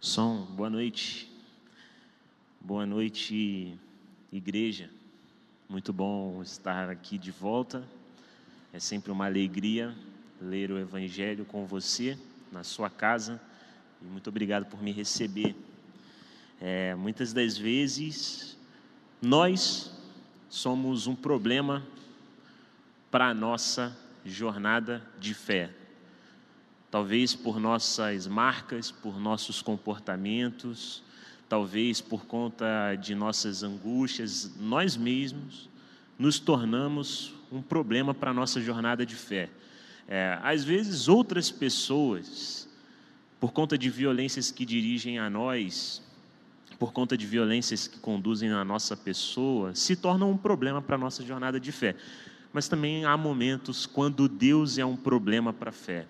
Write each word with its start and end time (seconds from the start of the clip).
Som, 0.00 0.46
boa 0.52 0.70
noite. 0.70 1.28
Boa 2.60 2.86
noite, 2.86 3.76
igreja. 4.32 4.88
Muito 5.68 5.92
bom 5.92 6.40
estar 6.40 6.88
aqui 6.88 7.18
de 7.18 7.32
volta. 7.32 7.82
É 8.72 8.78
sempre 8.78 9.10
uma 9.10 9.26
alegria 9.26 9.92
ler 10.40 10.70
o 10.70 10.78
Evangelho 10.78 11.44
com 11.44 11.66
você, 11.66 12.16
na 12.52 12.62
sua 12.62 12.88
casa. 12.88 13.40
E 14.00 14.04
muito 14.04 14.30
obrigado 14.30 14.66
por 14.66 14.80
me 14.80 14.92
receber. 14.92 15.56
É, 16.60 16.94
muitas 16.94 17.32
das 17.32 17.58
vezes, 17.58 18.56
nós 19.20 19.92
somos 20.48 21.08
um 21.08 21.16
problema 21.16 21.84
para 23.10 23.30
a 23.30 23.34
nossa 23.34 23.98
jornada 24.24 25.04
de 25.18 25.34
fé 25.34 25.74
talvez 26.90 27.34
por 27.34 27.60
nossas 27.60 28.26
marcas, 28.26 28.90
por 28.90 29.18
nossos 29.20 29.60
comportamentos, 29.62 31.02
talvez 31.48 32.00
por 32.00 32.26
conta 32.26 32.94
de 32.94 33.14
nossas 33.14 33.62
angústias, 33.62 34.52
nós 34.58 34.96
mesmos 34.96 35.68
nos 36.18 36.38
tornamos 36.38 37.34
um 37.50 37.62
problema 37.62 38.12
para 38.12 38.30
a 38.30 38.34
nossa 38.34 38.60
jornada 38.60 39.06
de 39.06 39.14
fé. 39.14 39.48
É, 40.06 40.38
às 40.42 40.64
vezes, 40.64 41.08
outras 41.08 41.50
pessoas, 41.50 42.68
por 43.38 43.52
conta 43.52 43.76
de 43.76 43.88
violências 43.88 44.50
que 44.50 44.64
dirigem 44.64 45.18
a 45.18 45.30
nós, 45.30 46.02
por 46.78 46.92
conta 46.92 47.16
de 47.16 47.26
violências 47.26 47.86
que 47.86 47.98
conduzem 47.98 48.50
a 48.50 48.64
nossa 48.64 48.96
pessoa, 48.96 49.74
se 49.74 49.96
tornam 49.96 50.30
um 50.30 50.36
problema 50.36 50.80
para 50.80 50.96
a 50.96 50.98
nossa 50.98 51.24
jornada 51.24 51.58
de 51.58 51.72
fé. 51.72 51.94
Mas 52.52 52.68
também 52.68 53.04
há 53.04 53.16
momentos 53.16 53.84
quando 53.84 54.28
Deus 54.28 54.78
é 54.78 54.84
um 54.84 54.96
problema 54.96 55.52
para 55.52 55.70
a 55.70 55.72
fé. 55.72 56.06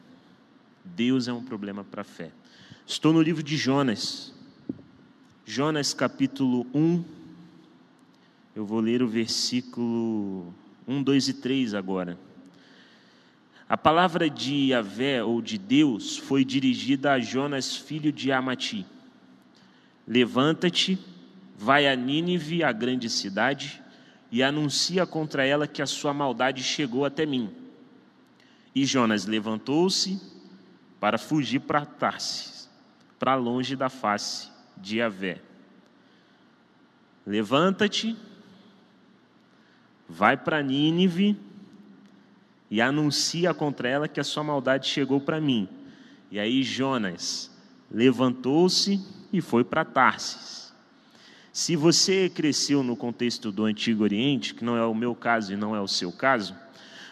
Deus 0.84 1.28
é 1.28 1.32
um 1.32 1.42
problema 1.42 1.84
para 1.84 2.02
a 2.02 2.04
fé. 2.04 2.30
Estou 2.86 3.12
no 3.12 3.20
livro 3.20 3.42
de 3.42 3.56
Jonas. 3.56 4.32
Jonas 5.44 5.92
capítulo 5.92 6.66
1. 6.74 7.04
Eu 8.54 8.64
vou 8.64 8.80
ler 8.80 9.02
o 9.02 9.08
versículo 9.08 10.52
1, 10.86 11.02
2 11.02 11.28
e 11.28 11.34
3 11.34 11.74
agora. 11.74 12.18
A 13.68 13.76
palavra 13.76 14.30
de 14.30 14.70
Yahvé 14.70 15.22
ou 15.22 15.42
de 15.42 15.58
Deus 15.58 16.16
foi 16.16 16.44
dirigida 16.44 17.12
a 17.12 17.20
Jonas, 17.20 17.76
filho 17.76 18.10
de 18.10 18.32
Amati. 18.32 18.86
Levanta-te, 20.06 20.98
vai 21.58 21.86
a 21.86 21.94
Nínive, 21.94 22.64
a 22.64 22.72
grande 22.72 23.10
cidade, 23.10 23.82
e 24.32 24.42
anuncia 24.42 25.06
contra 25.06 25.44
ela 25.44 25.66
que 25.66 25.82
a 25.82 25.86
sua 25.86 26.14
maldade 26.14 26.62
chegou 26.62 27.04
até 27.04 27.26
mim. 27.26 27.50
E 28.74 28.86
Jonas 28.86 29.26
levantou-se 29.26 30.37
para 31.00 31.18
fugir 31.18 31.60
para 31.60 31.84
Tarsis, 31.84 32.68
para 33.18 33.34
longe 33.34 33.76
da 33.76 33.88
face 33.88 34.50
de 34.76 34.98
Yahvé. 34.98 35.40
Levanta-te, 37.26 38.16
vai 40.08 40.36
para 40.36 40.62
Nínive 40.62 41.38
e 42.70 42.80
anuncia 42.80 43.52
contra 43.52 43.88
ela 43.88 44.08
que 44.08 44.20
a 44.20 44.24
sua 44.24 44.42
maldade 44.42 44.88
chegou 44.88 45.20
para 45.20 45.40
mim. 45.40 45.68
E 46.30 46.38
aí 46.38 46.62
Jonas 46.62 47.50
levantou-se 47.90 49.00
e 49.32 49.40
foi 49.40 49.64
para 49.64 49.84
Tarsis. 49.84 50.72
Se 51.52 51.74
você 51.74 52.28
cresceu 52.28 52.82
no 52.82 52.96
contexto 52.96 53.50
do 53.50 53.64
Antigo 53.64 54.04
Oriente, 54.04 54.54
que 54.54 54.64
não 54.64 54.76
é 54.76 54.84
o 54.84 54.94
meu 54.94 55.14
caso 55.14 55.52
e 55.52 55.56
não 55.56 55.74
é 55.74 55.80
o 55.80 55.88
seu 55.88 56.12
caso, 56.12 56.54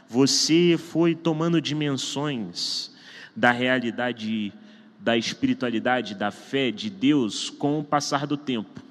você 0.09 0.79
foi 0.79 1.15
tomando 1.15 1.61
dimensões 1.61 2.95
da 3.37 3.53
realidade 3.53 4.53
da 4.99 5.17
espiritualidade, 5.17 6.17
da 6.17 6.33
fé 6.33 6.73
de 6.73 6.91
Deus 6.91 7.49
com 7.49 7.79
o 7.79 7.85
passar 7.85 8.27
do 8.27 8.37
tempo. 8.37 8.83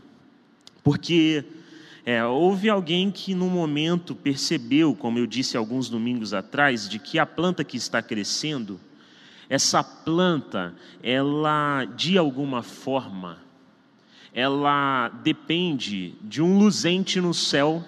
Porque 0.84 1.44
é, 2.06 2.24
houve 2.24 2.70
alguém 2.70 3.12
que, 3.12 3.34
no 3.34 3.50
momento, 3.50 4.16
percebeu, 4.16 4.96
como 4.96 5.20
eu 5.20 5.26
disse 5.26 5.58
alguns 5.58 5.90
domingos 5.90 6.34
atrás, 6.34 6.88
de 6.88 7.00
que 7.00 7.18
a 7.18 7.26
planta 7.26 7.64
que 7.64 7.76
está 7.76 8.02
crescendo, 8.02 8.80
essa 9.50 9.84
planta, 9.84 10.74
ela, 11.04 11.84
de 11.84 12.18
alguma 12.18 12.62
forma, 12.64 13.40
ela 14.34 15.10
depende 15.24 16.14
de 16.22 16.42
um 16.42 16.58
luzente 16.58 17.20
no 17.20 17.34
céu, 17.34 17.84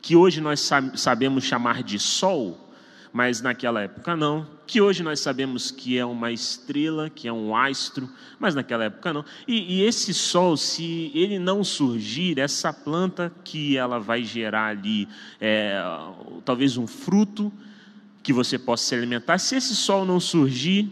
que 0.00 0.16
hoje 0.16 0.40
nós 0.40 0.68
sabemos 0.94 1.44
chamar 1.44 1.82
de 1.82 1.98
sol, 1.98 2.69
mas 3.12 3.40
naquela 3.40 3.82
época 3.82 4.16
não. 4.16 4.46
Que 4.66 4.80
hoje 4.80 5.02
nós 5.02 5.20
sabemos 5.20 5.70
que 5.70 5.98
é 5.98 6.04
uma 6.04 6.30
estrela, 6.30 7.10
que 7.10 7.26
é 7.26 7.32
um 7.32 7.56
astro, 7.56 8.08
mas 8.38 8.54
naquela 8.54 8.84
época 8.84 9.12
não. 9.12 9.24
E, 9.46 9.80
e, 9.80 9.82
esse 9.82 10.14
sol, 10.14 10.56
se 10.56 11.10
ele 11.14 11.38
não 11.38 11.64
surgir, 11.64 12.38
essa 12.38 12.72
planta 12.72 13.32
que 13.44 13.76
ela 13.76 13.98
vai 13.98 14.22
gerar 14.22 14.66
ali, 14.66 15.08
é, 15.40 15.82
talvez 16.44 16.76
um 16.76 16.86
fruto 16.86 17.52
que 18.22 18.32
você 18.32 18.58
possa 18.58 18.84
se 18.84 18.94
alimentar, 18.94 19.38
se 19.38 19.56
esse 19.56 19.74
sol 19.74 20.04
não 20.04 20.20
surgir, 20.20 20.90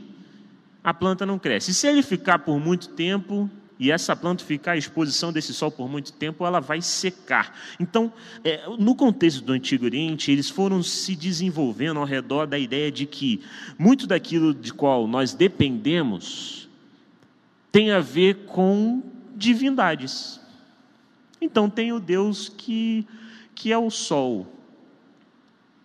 a 0.83 0.93
planta 0.95 1.25
não 1.25 1.39
cresce. 1.39 1.71
E 1.71 1.75
se 1.75 1.87
ele 1.87 2.03
ficar 2.03 2.41
por 2.41 2.59
muito 2.59 2.89
tempo, 2.89 3.49
e 3.79 3.93
essa 3.93 4.17
planta 4.17 4.45
ficar 4.45 4.73
à 4.73 4.77
exposição 4.77 5.33
desse 5.33 5.55
sol 5.55 5.71
por 5.71 5.89
muito 5.89 6.13
tempo, 6.13 6.45
ela 6.45 6.61
vai 6.61 6.83
secar. 6.83 7.57
Então, 7.79 8.13
é, 8.43 8.65
no 8.79 8.95
contexto 8.95 9.43
do 9.43 9.53
Antigo 9.53 9.85
Oriente, 9.85 10.33
eles 10.33 10.51
foram 10.51 10.83
se 10.83 11.15
desenvolvendo 11.15 12.01
ao 12.01 12.05
redor 12.05 12.47
da 12.47 12.59
ideia 12.59 12.91
de 12.91 13.07
que 13.07 13.41
muito 13.79 14.07
daquilo 14.07 14.53
de 14.53 14.73
qual 14.73 15.07
nós 15.07 15.33
dependemos 15.33 16.69
tem 17.71 17.93
a 17.93 18.01
ver 18.01 18.47
com 18.47 19.03
divindades. 19.37 20.41
Então, 21.41 21.71
tem 21.71 21.93
o 21.93 22.01
Deus 22.01 22.49
que, 22.49 23.07
que 23.55 23.71
é 23.71 23.79
o 23.79 23.91
sol, 23.91 24.58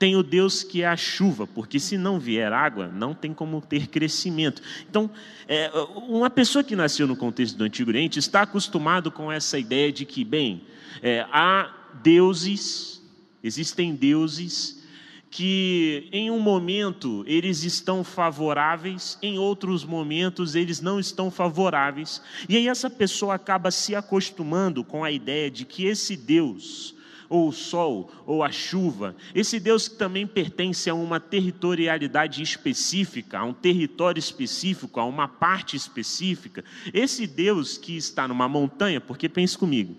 tem 0.04 0.18
o 0.18 0.22
Deus 0.22 0.64
que 0.64 0.82
é 0.82 0.86
a 0.86 0.98
chuva, 0.98 1.48
porque 1.48 1.80
se 1.80 1.98
não 1.98 2.20
vier 2.20 2.52
água, 2.52 2.90
não 2.90 3.14
tem 3.14 3.34
como 3.34 3.62
ter 3.62 3.88
crescimento. 3.88 4.62
Então, 4.90 5.10
é, 5.48 5.72
uma 5.96 6.30
pessoa 6.30 6.62
que 6.62 6.76
nasceu 6.76 7.08
no 7.08 7.16
contexto 7.16 7.56
do 7.56 7.64
Antigo 7.64 7.90
Oriente 7.90 8.20
está 8.20 8.42
acostumado 8.42 9.10
com 9.10 9.32
essa 9.32 9.58
ideia 9.58 9.94
de 9.94 10.04
que, 10.04 10.26
bem, 10.26 10.64
é, 11.02 11.26
há 11.32 11.74
deuses, 12.04 13.02
existem 13.42 13.96
deuses 13.96 14.84
que 15.32 16.10
em 16.12 16.30
um 16.30 16.42
momento 16.42 17.24
eles 17.26 17.64
estão 17.64 18.04
favoráveis, 18.04 19.18
em 19.22 19.38
outros 19.38 19.86
momentos 19.86 20.54
eles 20.54 20.82
não 20.82 21.00
estão 21.00 21.32
favoráveis. 21.32 22.22
E 22.50 22.58
aí 22.58 22.68
essa 22.68 22.90
pessoa 22.90 23.36
acaba 23.36 23.72
se 23.72 23.96
acostumando 23.96 24.84
com 24.84 25.02
a 25.02 25.10
ideia 25.10 25.50
de 25.50 25.64
que 25.64 25.86
esse 25.86 26.18
Deus 26.18 26.94
ou 27.34 27.48
o 27.48 27.52
sol, 27.52 28.12
ou 28.28 28.44
a 28.44 28.52
chuva. 28.52 29.16
Esse 29.34 29.60
Deus 29.60 29.88
que 29.88 29.96
também 29.96 30.28
pertence 30.28 30.88
a 30.88 30.94
uma 30.94 31.20
territorialidade 31.20 32.44
específica, 32.44 33.40
a 33.40 33.44
um 33.44 33.54
território 33.54 34.20
específico, 34.20 35.00
a 35.00 35.06
uma 35.06 35.28
parte 35.28 35.76
específica. 35.76 36.64
Esse 36.94 37.26
Deus 37.26 37.76
que 37.76 37.98
está 37.98 38.28
numa 38.28 38.48
montanha, 38.48 39.02
porque 39.02 39.28
pense 39.28 39.58
comigo, 39.58 39.96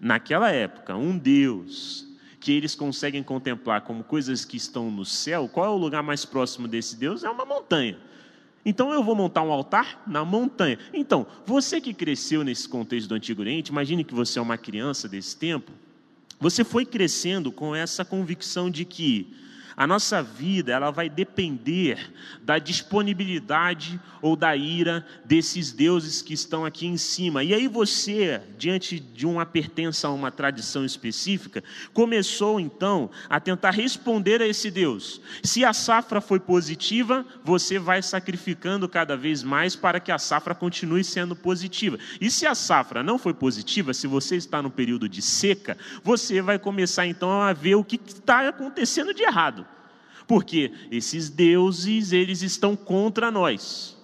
naquela 0.00 0.48
época, 0.52 0.94
um 0.94 1.18
Deus 1.18 2.06
que 2.38 2.52
eles 2.52 2.76
conseguem 2.76 3.24
contemplar 3.24 3.80
como 3.80 4.04
coisas 4.04 4.44
que 4.44 4.56
estão 4.56 4.92
no 4.92 5.04
céu, 5.04 5.48
qual 5.48 5.66
é 5.66 5.70
o 5.70 5.76
lugar 5.76 6.04
mais 6.04 6.24
próximo 6.24 6.68
desse 6.68 6.96
Deus? 6.96 7.24
É 7.24 7.28
uma 7.28 7.44
montanha. 7.44 7.98
Então 8.64 8.92
eu 8.92 9.02
vou 9.02 9.16
montar 9.16 9.42
um 9.42 9.50
altar 9.50 10.04
na 10.06 10.24
montanha. 10.24 10.78
Então, 10.94 11.26
você 11.44 11.80
que 11.80 11.92
cresceu 11.92 12.44
nesse 12.44 12.68
contexto 12.68 13.08
do 13.08 13.16
Antigo 13.16 13.40
Oriente, 13.40 13.70
imagine 13.72 14.04
que 14.04 14.14
você 14.14 14.38
é 14.38 14.42
uma 14.42 14.56
criança 14.56 15.08
desse 15.08 15.36
tempo, 15.36 15.72
você 16.40 16.64
foi 16.64 16.86
crescendo 16.86 17.52
com 17.52 17.76
essa 17.76 18.02
convicção 18.02 18.70
de 18.70 18.86
que 18.86 19.28
a 19.76 19.86
nossa 19.86 20.22
vida 20.22 20.72
ela 20.72 20.90
vai 20.90 21.08
depender 21.08 22.12
da 22.42 22.58
disponibilidade 22.58 24.00
ou 24.22 24.36
da 24.36 24.54
ira 24.54 25.06
desses 25.24 25.72
deuses 25.72 26.22
que 26.22 26.34
estão 26.34 26.64
aqui 26.64 26.86
em 26.86 26.96
cima. 26.96 27.42
E 27.42 27.54
aí 27.54 27.66
você, 27.66 28.40
diante 28.58 28.98
de 29.00 29.26
uma 29.26 29.46
pertença 29.46 30.08
a 30.08 30.12
uma 30.12 30.30
tradição 30.30 30.84
específica, 30.84 31.62
começou 31.92 32.60
então 32.60 33.10
a 33.28 33.40
tentar 33.40 33.70
responder 33.70 34.42
a 34.42 34.46
esse 34.46 34.70
Deus. 34.70 35.20
Se 35.42 35.64
a 35.64 35.72
safra 35.72 36.20
foi 36.20 36.40
positiva, 36.40 37.24
você 37.44 37.78
vai 37.78 38.02
sacrificando 38.02 38.88
cada 38.88 39.16
vez 39.16 39.42
mais 39.42 39.74
para 39.74 40.00
que 40.00 40.12
a 40.12 40.18
safra 40.18 40.54
continue 40.54 41.04
sendo 41.04 41.34
positiva. 41.34 41.98
E 42.20 42.30
se 42.30 42.46
a 42.46 42.54
safra 42.54 43.02
não 43.02 43.18
foi 43.18 43.34
positiva, 43.34 43.94
se 43.94 44.06
você 44.06 44.36
está 44.36 44.60
no 44.62 44.70
período 44.70 45.08
de 45.08 45.22
seca, 45.22 45.76
você 46.02 46.42
vai 46.42 46.58
começar 46.58 47.06
então 47.06 47.40
a 47.40 47.52
ver 47.52 47.74
o 47.74 47.84
que 47.84 48.00
está 48.04 48.48
acontecendo 48.48 49.14
de 49.14 49.22
errado 49.22 49.66
porque 50.30 50.70
esses 50.92 51.28
deuses, 51.28 52.12
eles 52.12 52.40
estão 52.40 52.76
contra 52.76 53.32
nós. 53.32 53.98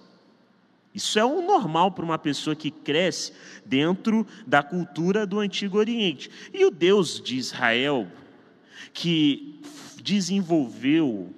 Isso 0.93 1.17
é 1.17 1.23
o 1.23 1.41
normal 1.41 1.93
para 1.93 2.03
uma 2.03 2.19
pessoa 2.19 2.53
que 2.53 2.69
cresce 2.69 3.31
dentro 3.65 4.27
da 4.45 4.61
cultura 4.61 5.25
do 5.25 5.39
Antigo 5.39 5.77
Oriente. 5.77 6.29
E 6.53 6.65
o 6.65 6.69
Deus 6.69 7.21
de 7.21 7.37
Israel, 7.37 8.11
que 8.91 9.61
desenvolveu 10.03 11.33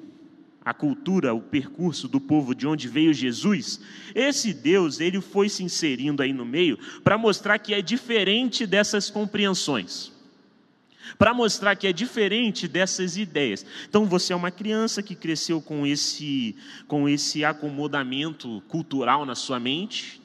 a 0.65 0.73
cultura, 0.73 1.35
o 1.35 1.41
percurso 1.41 2.07
do 2.07 2.19
povo 2.19 2.55
de 2.55 2.65
onde 2.65 2.87
veio 2.87 3.13
Jesus, 3.13 3.79
esse 4.15 4.51
Deus, 4.55 4.99
ele 4.99 5.21
foi 5.21 5.49
se 5.49 5.63
inserindo 5.63 6.23
aí 6.23 6.33
no 6.33 6.45
meio 6.45 6.79
para 7.03 7.15
mostrar 7.15 7.59
que 7.59 7.75
é 7.75 7.81
diferente 7.83 8.65
dessas 8.65 9.07
compreensões. 9.07 10.11
Para 11.17 11.33
mostrar 11.33 11.75
que 11.75 11.87
é 11.87 11.93
diferente 11.93 12.67
dessas 12.67 13.17
ideias. 13.17 13.65
Então 13.87 14.05
você 14.05 14.33
é 14.33 14.35
uma 14.35 14.51
criança 14.51 15.01
que 15.01 15.15
cresceu 15.15 15.61
com 15.61 15.85
esse 15.85 16.55
com 16.87 17.07
esse 17.07 17.43
acomodamento 17.43 18.61
cultural 18.67 19.25
na 19.25 19.35
sua 19.35 19.59
mente, 19.59 20.18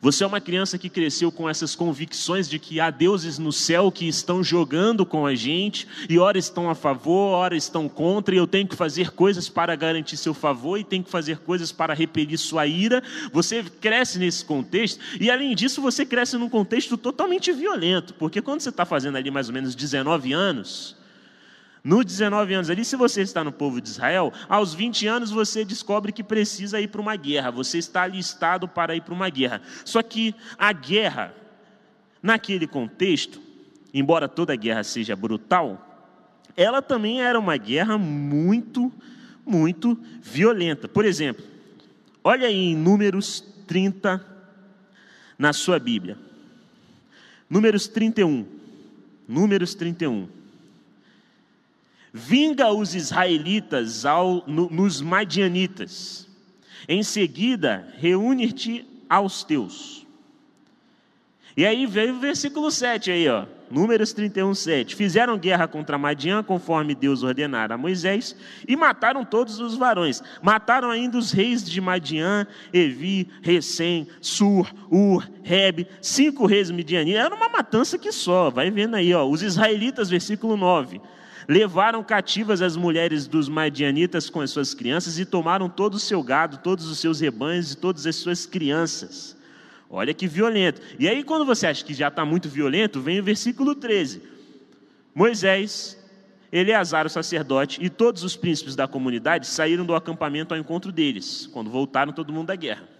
você 0.00 0.24
é 0.24 0.26
uma 0.26 0.40
criança 0.40 0.78
que 0.78 0.88
cresceu 0.88 1.32
com 1.32 1.48
essas 1.48 1.74
convicções 1.74 2.48
de 2.48 2.58
que 2.58 2.80
há 2.80 2.90
deuses 2.90 3.38
no 3.38 3.52
céu 3.52 3.90
que 3.90 4.06
estão 4.06 4.42
jogando 4.42 5.04
com 5.06 5.26
a 5.26 5.34
gente, 5.34 5.86
e 6.08 6.18
ora 6.18 6.38
estão 6.38 6.70
a 6.70 6.74
favor, 6.74 7.32
ora 7.32 7.56
estão 7.56 7.88
contra, 7.88 8.34
e 8.34 8.38
eu 8.38 8.46
tenho 8.46 8.68
que 8.68 8.76
fazer 8.76 9.10
coisas 9.10 9.48
para 9.48 9.74
garantir 9.74 10.16
seu 10.16 10.34
favor, 10.34 10.78
e 10.78 10.84
tenho 10.84 11.02
que 11.02 11.10
fazer 11.10 11.38
coisas 11.38 11.72
para 11.72 11.94
repelir 11.94 12.38
sua 12.38 12.66
ira. 12.66 13.02
Você 13.32 13.62
cresce 13.62 14.18
nesse 14.18 14.44
contexto, 14.44 15.00
e 15.20 15.30
além 15.30 15.54
disso, 15.54 15.80
você 15.80 16.04
cresce 16.04 16.36
num 16.36 16.48
contexto 16.48 16.96
totalmente 16.96 17.52
violento, 17.52 18.14
porque 18.14 18.42
quando 18.42 18.60
você 18.60 18.68
está 18.68 18.84
fazendo 18.84 19.16
ali 19.16 19.30
mais 19.30 19.48
ou 19.48 19.54
menos 19.54 19.74
19 19.74 20.32
anos, 20.32 20.99
nos 21.82 22.04
19 22.04 22.54
anos 22.54 22.70
ali, 22.70 22.84
se 22.84 22.94
você 22.94 23.22
está 23.22 23.42
no 23.42 23.52
povo 23.52 23.80
de 23.80 23.88
Israel, 23.88 24.32
aos 24.48 24.74
20 24.74 25.06
anos 25.06 25.30
você 25.30 25.64
descobre 25.64 26.12
que 26.12 26.22
precisa 26.22 26.80
ir 26.80 26.88
para 26.88 27.00
uma 27.00 27.16
guerra, 27.16 27.50
você 27.50 27.78
está 27.78 28.02
alistado 28.02 28.68
para 28.68 28.94
ir 28.94 29.00
para 29.00 29.14
uma 29.14 29.30
guerra. 29.30 29.62
Só 29.84 30.02
que 30.02 30.34
a 30.58 30.72
guerra, 30.72 31.34
naquele 32.22 32.66
contexto, 32.66 33.40
embora 33.94 34.28
toda 34.28 34.54
guerra 34.56 34.84
seja 34.84 35.16
brutal, 35.16 35.86
ela 36.54 36.82
também 36.82 37.22
era 37.22 37.38
uma 37.38 37.56
guerra 37.56 37.96
muito, 37.96 38.92
muito 39.46 39.98
violenta. 40.20 40.86
Por 40.86 41.06
exemplo, 41.06 41.44
olha 42.22 42.46
aí 42.46 42.72
em 42.72 42.76
Números 42.76 43.42
30 43.66 44.22
na 45.38 45.54
sua 45.54 45.78
Bíblia. 45.78 46.18
Números 47.48 47.88
31. 47.88 48.44
Números 49.26 49.74
31. 49.74 50.39
Vinga 52.12 52.72
os 52.72 52.94
israelitas 52.94 54.04
ao, 54.04 54.42
no, 54.46 54.68
nos 54.68 55.00
madianitas. 55.00 56.28
Em 56.88 57.02
seguida, 57.02 57.86
reúne-te 57.98 58.84
aos 59.08 59.44
teus. 59.44 60.06
E 61.56 61.64
aí 61.64 61.86
veio 61.86 62.16
o 62.16 62.20
versículo 62.20 62.70
7 62.70 63.10
aí, 63.10 63.28
ó. 63.28 63.44
Números 63.70 64.12
31, 64.12 64.52
7. 64.52 64.96
Fizeram 64.96 65.38
guerra 65.38 65.68
contra 65.68 65.96
Madian, 65.96 66.42
conforme 66.42 66.92
Deus 66.92 67.22
ordenara 67.22 67.74
a 67.74 67.78
Moisés, 67.78 68.34
e 68.66 68.74
mataram 68.76 69.24
todos 69.24 69.60
os 69.60 69.76
varões. 69.76 70.20
Mataram 70.42 70.90
ainda 70.90 71.16
os 71.16 71.30
reis 71.30 71.62
de 71.62 71.80
Madian, 71.80 72.48
Evi, 72.72 73.28
Recém, 73.42 74.08
Sur, 74.20 74.68
Ur, 74.90 75.28
Reb, 75.44 75.86
cinco 76.02 76.46
reis 76.46 76.68
midianitas. 76.72 77.24
Era 77.24 77.34
uma 77.34 77.48
matança 77.48 77.96
que 77.96 78.10
só. 78.10 78.50
Vai 78.50 78.72
vendo 78.72 78.96
aí, 78.96 79.14
ó. 79.14 79.24
Os 79.24 79.40
israelitas, 79.40 80.10
versículo 80.10 80.56
9 80.56 81.00
levaram 81.48 82.02
cativas 82.02 82.62
as 82.62 82.76
mulheres 82.76 83.26
dos 83.26 83.48
madianitas 83.48 84.28
com 84.28 84.40
as 84.40 84.50
suas 84.50 84.74
crianças 84.74 85.18
e 85.18 85.24
tomaram 85.24 85.68
todo 85.68 85.94
o 85.94 85.98
seu 85.98 86.22
gado, 86.22 86.58
todos 86.58 86.86
os 86.86 86.98
seus 86.98 87.20
rebanhos 87.20 87.72
e 87.72 87.76
todas 87.76 88.06
as 88.06 88.16
suas 88.16 88.46
crianças. 88.46 89.36
Olha 89.88 90.14
que 90.14 90.28
violento. 90.28 90.80
E 90.98 91.08
aí, 91.08 91.24
quando 91.24 91.44
você 91.44 91.66
acha 91.66 91.84
que 91.84 91.92
já 91.92 92.08
está 92.08 92.24
muito 92.24 92.48
violento, 92.48 93.00
vem 93.00 93.18
o 93.18 93.24
versículo 93.24 93.74
13. 93.74 94.22
Moisés, 95.14 95.98
Eleazar, 96.52 97.06
o 97.06 97.10
sacerdote, 97.10 97.82
e 97.82 97.88
todos 97.88 98.22
os 98.22 98.36
príncipes 98.36 98.76
da 98.76 98.86
comunidade 98.86 99.46
saíram 99.46 99.84
do 99.84 99.94
acampamento 99.94 100.54
ao 100.54 100.60
encontro 100.60 100.92
deles, 100.92 101.48
quando 101.52 101.70
voltaram 101.70 102.12
todo 102.12 102.32
mundo 102.32 102.48
da 102.48 102.56
guerra. 102.56 102.99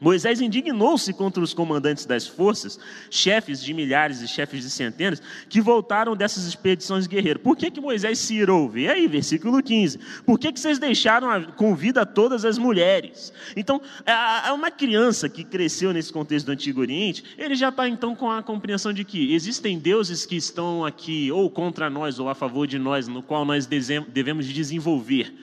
Moisés 0.00 0.40
indignou-se 0.40 1.12
contra 1.12 1.42
os 1.42 1.52
comandantes 1.52 2.06
das 2.06 2.26
forças, 2.26 2.78
chefes 3.10 3.62
de 3.62 3.74
milhares 3.74 4.20
e 4.20 4.28
chefes 4.28 4.62
de 4.62 4.70
centenas, 4.70 5.20
que 5.48 5.60
voltaram 5.60 6.14
dessas 6.14 6.44
expedições 6.44 7.06
guerreiras. 7.06 7.42
Por 7.42 7.56
que, 7.56 7.70
que 7.70 7.80
Moisés 7.80 8.18
se 8.18 8.34
irou? 8.34 8.68
Vê 8.68 8.88
aí, 8.88 9.08
versículo 9.08 9.60
15. 9.60 9.98
Por 10.24 10.38
que, 10.38 10.52
que 10.52 10.60
vocês 10.60 10.78
deixaram 10.78 11.42
com 11.52 11.74
vida 11.74 12.06
todas 12.06 12.44
as 12.44 12.58
mulheres? 12.58 13.32
Então, 13.56 13.80
é 14.06 14.52
uma 14.52 14.70
criança 14.70 15.28
que 15.28 15.42
cresceu 15.42 15.92
nesse 15.92 16.12
contexto 16.12 16.46
do 16.46 16.52
Antigo 16.52 16.80
Oriente, 16.80 17.24
ele 17.36 17.56
já 17.56 17.70
está 17.70 17.88
então 17.88 18.14
com 18.14 18.30
a 18.30 18.42
compreensão 18.42 18.92
de 18.92 19.04
que 19.04 19.34
existem 19.34 19.78
deuses 19.78 20.24
que 20.24 20.36
estão 20.36 20.84
aqui 20.84 21.32
ou 21.32 21.50
contra 21.50 21.90
nós 21.90 22.18
ou 22.18 22.28
a 22.28 22.34
favor 22.34 22.66
de 22.66 22.78
nós, 22.78 23.08
no 23.08 23.22
qual 23.22 23.44
nós 23.44 23.66
devemos 23.66 24.46
desenvolver 24.46 25.34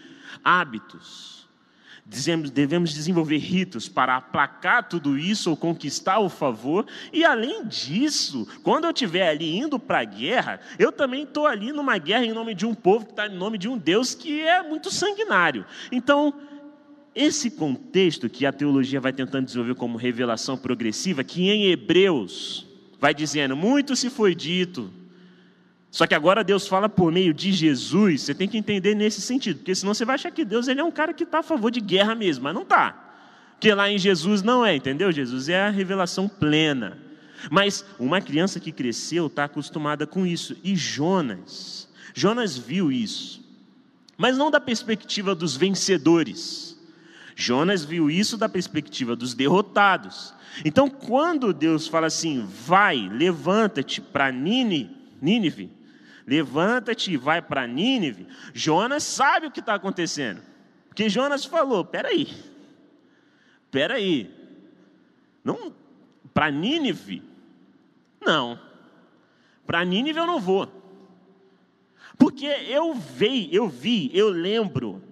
hábitos 0.44 1.35
devemos 2.06 2.94
desenvolver 2.94 3.38
ritos 3.38 3.90
para 3.90 4.16
aplacar 4.16 4.88
tudo 4.88 5.18
isso 5.18 5.50
ou 5.50 5.58
conquistar 5.58 6.20
o 6.20 6.30
favor. 6.30 6.86
E 7.12 7.26
além 7.26 7.66
disso, 7.66 8.48
quando 8.62 8.84
eu 8.84 8.92
estiver 8.92 9.28
ali 9.28 9.58
indo 9.58 9.80
para 9.80 10.02
a 10.02 10.04
guerra, 10.04 10.60
eu 10.78 10.92
também 10.92 11.24
estou 11.24 11.48
ali 11.48 11.72
numa 11.72 11.98
guerra 11.98 12.26
em 12.26 12.32
nome 12.32 12.54
de 12.54 12.66
um 12.66 12.76
povo 12.76 13.06
que 13.06 13.12
está 13.12 13.26
em 13.28 13.36
nome 13.36 13.58
de 13.58 13.68
um 13.68 13.78
Deus 13.78 14.14
que 14.14 14.42
é 14.42 14.62
muito 14.62 14.92
sanguinário. 14.92 15.66
Então, 15.92 16.34
esse 17.16 17.50
contexto 17.50 18.30
que 18.30 18.46
a 18.46 18.52
teologia 18.52 19.02
vai 19.02 19.12
tentando 19.12 19.46
desenvolver 19.46 19.76
como 19.76 19.98
revelação 19.98 20.56
progressiva, 20.56 21.24
que 21.24 21.50
em 21.50 21.72
Hebreus 21.72 22.68
vai 23.00 23.16
dizendo: 23.16 23.56
muito 23.56 23.96
se 23.96 24.12
foi 24.12 24.36
dito, 24.36 24.92
só 25.96 26.06
que 26.06 26.14
agora 26.14 26.44
Deus 26.44 26.68
fala 26.68 26.90
por 26.90 27.10
meio 27.10 27.34
de 27.34 27.54
Jesus, 27.54 28.24
você 28.24 28.36
tem 28.36 28.50
que 28.50 28.58
entender 28.58 28.94
nesse 28.94 29.22
sentido, 29.22 29.60
porque 29.60 29.74
senão 29.74 29.94
você 29.94 30.04
vai 30.04 30.16
achar 30.16 30.30
que 30.30 30.44
Deus 30.44 30.68
ele 30.68 30.82
é 30.82 30.84
um 30.84 30.92
cara 30.92 31.14
que 31.14 31.24
está 31.24 31.40
a 31.40 31.42
favor 31.42 31.72
de 31.72 31.80
guerra 31.80 32.14
mesmo, 32.14 32.44
mas 32.44 32.54
não 32.54 32.64
está. 32.64 33.16
Porque 33.54 33.74
lá 33.74 33.90
em 33.90 33.98
Jesus 33.98 34.44
não 34.44 34.66
é, 34.66 34.76
entendeu? 34.76 35.10
Jesus 35.10 35.48
é 35.48 35.62
a 35.62 35.70
revelação 35.70 36.28
plena. 36.28 36.98
Mas 37.50 37.86
uma 37.98 38.20
criança 38.20 38.60
que 38.60 38.74
cresceu 38.74 39.28
está 39.28 39.46
acostumada 39.46 40.06
com 40.06 40.28
isso. 40.28 40.58
E 40.62 40.76
Jonas, 40.76 41.88
Jonas 42.14 42.58
viu 42.58 42.92
isso, 42.92 43.42
mas 44.18 44.38
não 44.38 44.52
da 44.52 44.60
perspectiva 44.60 45.34
dos 45.34 45.56
vencedores. 45.56 46.78
Jonas 47.38 47.86
viu 47.86 48.12
isso 48.12 48.38
da 48.38 48.50
perspectiva 48.50 49.16
dos 49.16 49.34
derrotados. 49.34 50.34
Então, 50.66 50.90
quando 50.90 51.54
Deus 51.54 51.88
fala 51.88 52.08
assim, 52.08 52.46
vai, 52.46 53.08
levanta-te 53.08 54.02
para 54.02 54.30
Nínive, 54.30 55.72
levanta-te 56.26 57.12
e 57.12 57.18
vai 57.18 57.42
para 57.42 57.68
Nínive, 57.68 58.28
Jonas 58.54 59.04
sabe 59.04 59.48
o 59.48 59.52
que 59.52 59.60
está 59.60 59.76
acontecendo. 59.76 60.42
Porque 60.88 61.10
Jonas 61.10 61.46
falou: 61.46 61.86
peraí, 61.86 62.28
peraí, 63.70 64.34
não, 65.44 65.74
para 66.34 66.50
Nínive? 66.50 67.22
Não, 68.20 68.60
para 69.66 69.86
Nínive 69.86 70.20
eu 70.20 70.28
não 70.28 70.40
vou. 70.40 70.84
Porque 72.18 72.46
eu 72.46 72.94
vi, 72.94 73.54
eu 73.54 73.68
vi, 73.68 74.10
eu 74.14 74.30
lembro 74.30 75.04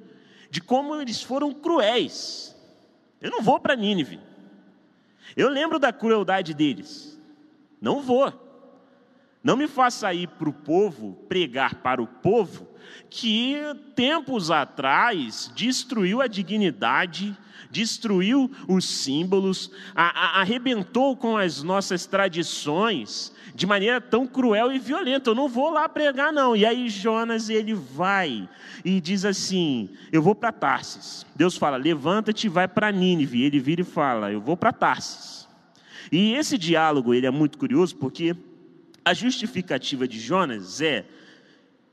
de 0.49 0.61
como 0.61 0.95
eles 0.95 1.21
foram 1.21 1.53
cruéis. 1.53 2.55
Eu 3.19 3.29
não 3.31 3.41
vou 3.41 3.59
para 3.59 3.75
Nínive. 3.75 4.19
Eu 5.35 5.49
lembro 5.49 5.79
da 5.79 5.91
crueldade 5.91 6.53
deles. 6.53 7.19
Não 7.81 8.01
vou. 8.01 8.42
Não 9.43 9.57
me 9.57 9.67
faça 9.67 10.13
ir 10.13 10.29
para 10.29 10.47
o 10.47 10.53
povo, 10.53 11.13
pregar 11.27 11.75
para 11.75 12.01
o 12.01 12.07
povo, 12.07 12.65
que 13.09 13.57
tempos 13.93 14.49
atrás 14.49 15.51
destruiu 15.53 16.21
a 16.21 16.27
dignidade, 16.27 17.37
destruiu 17.69 18.49
os 18.67 18.85
símbolos, 18.85 19.69
a, 19.93 20.37
a, 20.37 20.41
arrebentou 20.41 21.17
com 21.17 21.35
as 21.35 21.61
nossas 21.61 22.05
tradições 22.05 23.33
de 23.53 23.67
maneira 23.67 23.99
tão 23.99 24.25
cruel 24.25 24.71
e 24.71 24.79
violenta. 24.79 25.31
Eu 25.31 25.35
não 25.35 25.49
vou 25.49 25.71
lá 25.71 25.89
pregar, 25.89 26.31
não. 26.31 26.55
E 26.55 26.65
aí 26.65 26.87
Jonas 26.87 27.49
ele 27.49 27.73
vai 27.73 28.47
e 28.85 29.01
diz 29.01 29.25
assim: 29.25 29.89
Eu 30.11 30.21
vou 30.21 30.33
para 30.33 30.53
Tarsis. 30.53 31.25
Deus 31.35 31.57
fala: 31.57 31.75
Levanta-te 31.75 32.47
e 32.47 32.49
vai 32.49 32.67
para 32.67 32.91
Nínive. 32.91 33.43
Ele 33.43 33.59
vira 33.59 33.81
e 33.81 33.85
fala: 33.85 34.31
Eu 34.31 34.39
vou 34.39 34.55
para 34.55 34.71
Tarsis. 34.71 35.47
E 36.11 36.33
esse 36.33 36.57
diálogo 36.57 37.13
ele 37.13 37.25
é 37.25 37.31
muito 37.31 37.57
curioso 37.57 37.95
porque 37.95 38.35
a 39.05 39.13
justificativa 39.13 40.07
de 40.07 40.19
Jonas 40.19 40.81
é: 40.81 41.05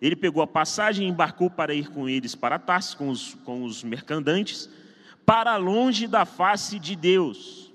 ele 0.00 0.16
pegou 0.16 0.42
a 0.42 0.46
passagem 0.46 1.06
e 1.06 1.10
embarcou 1.10 1.50
para 1.50 1.74
ir 1.74 1.88
com 1.88 2.08
eles 2.08 2.34
para 2.34 2.58
Tarsis, 2.58 2.94
com 2.94 3.08
os, 3.08 3.34
com 3.44 3.64
os 3.64 3.82
mercandantes, 3.82 4.68
para 5.24 5.56
longe 5.56 6.06
da 6.06 6.24
face 6.24 6.78
de 6.78 6.94
Deus. 6.94 7.72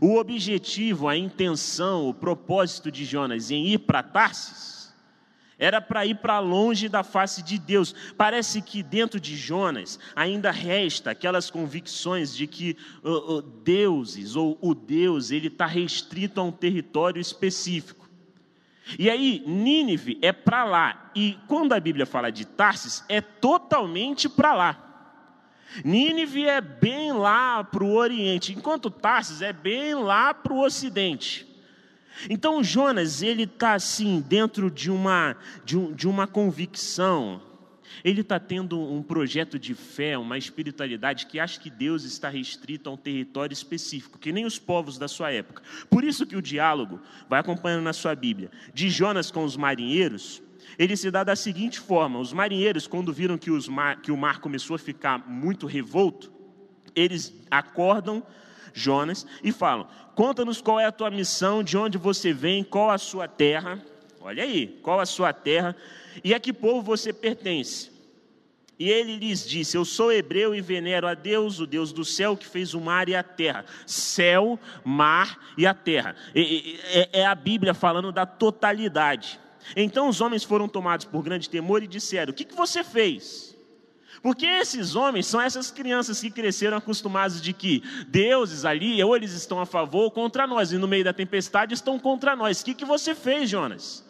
O 0.00 0.16
objetivo, 0.16 1.08
a 1.08 1.16
intenção, 1.16 2.08
o 2.08 2.14
propósito 2.14 2.90
de 2.90 3.04
Jonas 3.04 3.50
em 3.50 3.68
ir 3.68 3.78
para 3.78 4.02
Tarsis 4.02 4.77
era 5.58 5.80
para 5.80 6.06
ir 6.06 6.16
para 6.16 6.38
longe 6.38 6.88
da 6.88 7.02
face 7.02 7.42
de 7.42 7.58
Deus. 7.58 7.94
Parece 8.16 8.62
que 8.62 8.82
dentro 8.82 9.18
de 9.18 9.36
Jonas 9.36 9.98
ainda 10.14 10.50
resta 10.50 11.10
aquelas 11.10 11.50
convicções 11.50 12.34
de 12.36 12.46
que 12.46 12.76
deuses 13.64 14.36
ou 14.36 14.56
o 14.60 14.74
Deus 14.74 15.30
ele 15.30 15.48
está 15.48 15.66
restrito 15.66 16.40
a 16.40 16.44
um 16.44 16.52
território 16.52 17.20
específico. 17.20 18.08
E 18.98 19.10
aí, 19.10 19.42
Nínive 19.46 20.18
é 20.22 20.32
para 20.32 20.64
lá. 20.64 21.10
E 21.14 21.36
quando 21.46 21.72
a 21.72 21.80
Bíblia 21.80 22.06
fala 22.06 22.30
de 22.30 22.46
Tarsis, 22.46 23.04
é 23.08 23.20
totalmente 23.20 24.28
para 24.28 24.54
lá. 24.54 24.84
Nínive 25.84 26.46
é 26.46 26.60
bem 26.60 27.12
lá 27.12 27.62
para 27.62 27.84
o 27.84 27.94
oriente, 27.94 28.52
enquanto 28.52 28.90
Tarsis 28.90 29.42
é 29.42 29.52
bem 29.52 29.94
lá 29.94 30.32
para 30.32 30.54
o 30.54 30.64
ocidente. 30.64 31.47
Então 32.28 32.62
Jonas 32.62 33.22
ele 33.22 33.44
está 33.44 33.74
assim 33.74 34.20
dentro 34.20 34.70
de 34.70 34.90
uma 34.90 35.36
de, 35.64 35.76
um, 35.76 35.92
de 35.92 36.08
uma 36.08 36.26
convicção. 36.26 37.42
Ele 38.04 38.20
está 38.20 38.38
tendo 38.38 38.80
um 38.80 39.02
projeto 39.02 39.58
de 39.58 39.74
fé, 39.74 40.16
uma 40.16 40.38
espiritualidade 40.38 41.26
que 41.26 41.40
acha 41.40 41.58
que 41.58 41.70
Deus 41.70 42.04
está 42.04 42.28
restrito 42.28 42.88
a 42.88 42.92
um 42.92 42.96
território 42.96 43.52
específico, 43.52 44.18
que 44.18 44.30
nem 44.30 44.44
os 44.44 44.58
povos 44.58 44.98
da 44.98 45.08
sua 45.08 45.32
época. 45.32 45.62
Por 45.90 46.04
isso 46.04 46.26
que 46.26 46.36
o 46.36 46.42
diálogo, 46.42 47.00
vai 47.28 47.40
acompanhando 47.40 47.82
na 47.82 47.92
sua 47.92 48.14
Bíblia, 48.14 48.50
de 48.72 48.88
Jonas 48.88 49.30
com 49.30 49.42
os 49.42 49.56
marinheiros, 49.56 50.42
ele 50.78 50.96
se 50.96 51.10
dá 51.10 51.24
da 51.24 51.36
seguinte 51.36 51.80
forma: 51.80 52.18
os 52.18 52.32
marinheiros, 52.32 52.86
quando 52.86 53.12
viram 53.12 53.38
que, 53.38 53.50
mar, 53.70 54.00
que 54.00 54.12
o 54.12 54.16
mar 54.16 54.40
começou 54.40 54.76
a 54.76 54.78
ficar 54.78 55.28
muito 55.28 55.66
revolto, 55.66 56.32
eles 56.94 57.34
acordam 57.50 58.24
Jonas 58.72 59.26
e 59.42 59.52
falam: 59.52 59.86
Conta-nos 60.14 60.60
qual 60.60 60.80
é 60.80 60.84
a 60.84 60.92
tua 60.92 61.10
missão, 61.10 61.62
de 61.62 61.76
onde 61.76 61.98
você 61.98 62.32
vem, 62.32 62.64
qual 62.64 62.90
a 62.90 62.98
sua 62.98 63.28
terra. 63.28 63.82
Olha 64.20 64.42
aí, 64.42 64.78
qual 64.82 65.00
a 65.00 65.06
sua 65.06 65.32
terra 65.32 65.76
e 66.22 66.34
a 66.34 66.40
que 66.40 66.52
povo 66.52 66.82
você 66.82 67.12
pertence. 67.12 67.90
E 68.78 68.88
ele 68.88 69.16
lhes 69.16 69.46
disse: 69.46 69.76
Eu 69.76 69.84
sou 69.84 70.12
hebreu 70.12 70.54
e 70.54 70.60
venero 70.60 71.06
a 71.08 71.14
Deus, 71.14 71.58
o 71.58 71.66
Deus 71.66 71.92
do 71.92 72.04
céu, 72.04 72.36
que 72.36 72.46
fez 72.46 72.74
o 72.74 72.80
mar 72.80 73.08
e 73.08 73.16
a 73.16 73.22
terra. 73.22 73.64
Céu, 73.86 74.58
mar 74.84 75.52
e 75.56 75.66
a 75.66 75.74
terra. 75.74 76.14
É, 76.34 77.20
é 77.20 77.26
a 77.26 77.34
Bíblia 77.34 77.74
falando 77.74 78.12
da 78.12 78.24
totalidade. 78.24 79.40
Então 79.76 80.08
os 80.08 80.20
homens 80.20 80.44
foram 80.44 80.68
tomados 80.68 81.04
por 81.04 81.22
grande 81.22 81.50
temor 81.50 81.82
e 81.82 81.88
disseram: 81.88 82.30
O 82.30 82.34
que, 82.34 82.44
que 82.44 82.54
você 82.54 82.84
fez? 82.84 83.57
Porque 84.22 84.46
esses 84.46 84.94
homens 84.96 85.26
são 85.26 85.40
essas 85.40 85.70
crianças 85.70 86.20
que 86.20 86.30
cresceram 86.30 86.76
acostumados 86.76 87.40
de 87.40 87.52
que 87.52 87.82
deuses 88.08 88.64
ali, 88.64 89.02
ou 89.02 89.16
eles 89.16 89.32
estão 89.32 89.60
a 89.60 89.66
favor 89.66 90.04
ou 90.04 90.10
contra 90.10 90.46
nós, 90.46 90.72
e 90.72 90.78
no 90.78 90.88
meio 90.88 91.04
da 91.04 91.12
tempestade 91.12 91.74
estão 91.74 91.98
contra 91.98 92.34
nós. 92.34 92.60
O 92.60 92.64
que, 92.64 92.74
que 92.74 92.84
você 92.84 93.14
fez, 93.14 93.48
Jonas? 93.48 94.04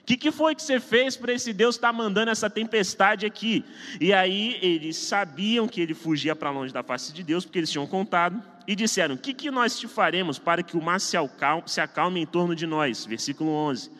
O 0.00 0.04
que, 0.08 0.16
que 0.16 0.30
foi 0.30 0.54
que 0.54 0.62
você 0.62 0.80
fez 0.80 1.16
para 1.16 1.34
esse 1.34 1.52
Deus 1.52 1.74
estar 1.74 1.88
tá 1.88 1.92
mandando 1.92 2.30
essa 2.30 2.48
tempestade 2.48 3.26
aqui? 3.26 3.64
E 4.00 4.12
aí 4.12 4.58
eles 4.62 4.96
sabiam 4.96 5.68
que 5.68 5.80
ele 5.80 5.92
fugia 5.92 6.34
para 6.34 6.50
longe 6.50 6.72
da 6.72 6.82
face 6.82 7.12
de 7.12 7.22
Deus, 7.22 7.44
porque 7.44 7.58
eles 7.58 7.70
tinham 7.70 7.86
contado, 7.86 8.42
e 8.66 8.74
disseram: 8.74 9.16
O 9.16 9.18
que, 9.18 9.34
que 9.34 9.50
nós 9.50 9.78
te 9.78 9.86
faremos 9.86 10.38
para 10.38 10.62
que 10.62 10.76
o 10.78 10.82
mar 10.82 10.98
se 10.98 11.16
acalme, 11.16 11.64
se 11.66 11.80
acalme 11.80 12.20
em 12.20 12.26
torno 12.26 12.54
de 12.54 12.66
nós? 12.66 13.04
Versículo 13.04 13.50
11 13.50 13.97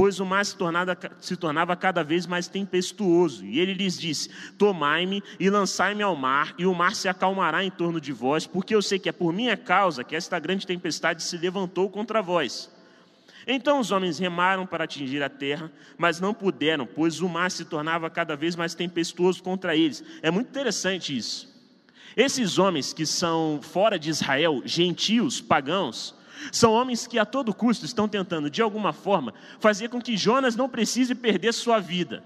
pois 0.00 0.18
o 0.18 0.24
mar 0.24 0.46
se 0.46 0.56
tornava, 0.56 0.96
se 1.20 1.36
tornava 1.36 1.76
cada 1.76 2.02
vez 2.02 2.24
mais 2.24 2.48
tempestuoso. 2.48 3.44
E 3.44 3.60
ele 3.60 3.74
lhes 3.74 3.98
disse: 3.98 4.30
Tomai-me 4.56 5.22
e 5.38 5.50
lançai-me 5.50 6.02
ao 6.02 6.16
mar, 6.16 6.54
e 6.56 6.64
o 6.64 6.74
mar 6.74 6.94
se 6.94 7.06
acalmará 7.06 7.62
em 7.62 7.70
torno 7.70 8.00
de 8.00 8.10
vós, 8.10 8.46
porque 8.46 8.74
eu 8.74 8.80
sei 8.80 8.98
que 8.98 9.10
é 9.10 9.12
por 9.12 9.30
minha 9.30 9.58
causa 9.58 10.02
que 10.02 10.16
esta 10.16 10.38
grande 10.38 10.66
tempestade 10.66 11.22
se 11.22 11.36
levantou 11.36 11.90
contra 11.90 12.22
vós. 12.22 12.70
Então 13.46 13.78
os 13.78 13.90
homens 13.90 14.18
remaram 14.18 14.66
para 14.66 14.84
atingir 14.84 15.22
a 15.22 15.28
terra, 15.28 15.70
mas 15.98 16.18
não 16.18 16.32
puderam, 16.32 16.86
pois 16.86 17.20
o 17.20 17.28
mar 17.28 17.50
se 17.50 17.66
tornava 17.66 18.08
cada 18.08 18.34
vez 18.34 18.56
mais 18.56 18.74
tempestuoso 18.74 19.42
contra 19.42 19.76
eles. 19.76 20.02
É 20.22 20.30
muito 20.30 20.48
interessante 20.48 21.14
isso. 21.14 21.46
Esses 22.16 22.58
homens 22.58 22.94
que 22.94 23.04
são 23.04 23.60
fora 23.60 23.98
de 23.98 24.08
Israel, 24.08 24.62
gentios, 24.64 25.42
pagãos, 25.42 26.14
são 26.52 26.72
homens 26.72 27.06
que 27.06 27.18
a 27.18 27.24
todo 27.24 27.54
custo 27.54 27.84
estão 27.84 28.08
tentando, 28.08 28.50
de 28.50 28.62
alguma 28.62 28.92
forma, 28.92 29.34
fazer 29.58 29.88
com 29.88 30.00
que 30.00 30.16
Jonas 30.16 30.56
não 30.56 30.68
precise 30.68 31.14
perder 31.14 31.52
sua 31.52 31.78
vida. 31.78 32.22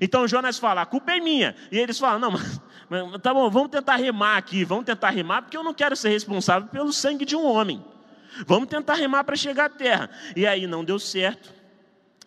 Então 0.00 0.26
Jonas 0.26 0.58
fala: 0.58 0.82
a 0.82 0.86
culpa 0.86 1.12
é 1.12 1.20
minha. 1.20 1.54
E 1.70 1.78
eles 1.78 1.98
falam: 1.98 2.18
não, 2.18 2.30
mas, 2.38 2.60
mas, 2.88 3.22
tá 3.22 3.32
bom, 3.32 3.48
vamos 3.50 3.70
tentar 3.70 3.96
remar 3.96 4.36
aqui, 4.36 4.64
vamos 4.64 4.84
tentar 4.84 5.10
remar, 5.10 5.42
porque 5.42 5.56
eu 5.56 5.62
não 5.62 5.74
quero 5.74 5.96
ser 5.96 6.10
responsável 6.10 6.68
pelo 6.68 6.92
sangue 6.92 7.24
de 7.24 7.36
um 7.36 7.44
homem. 7.44 7.84
Vamos 8.46 8.68
tentar 8.68 8.94
remar 8.94 9.22
para 9.24 9.36
chegar 9.36 9.66
à 9.66 9.70
terra. 9.70 10.10
E 10.34 10.46
aí 10.46 10.66
não 10.66 10.84
deu 10.84 10.98
certo. 10.98 11.54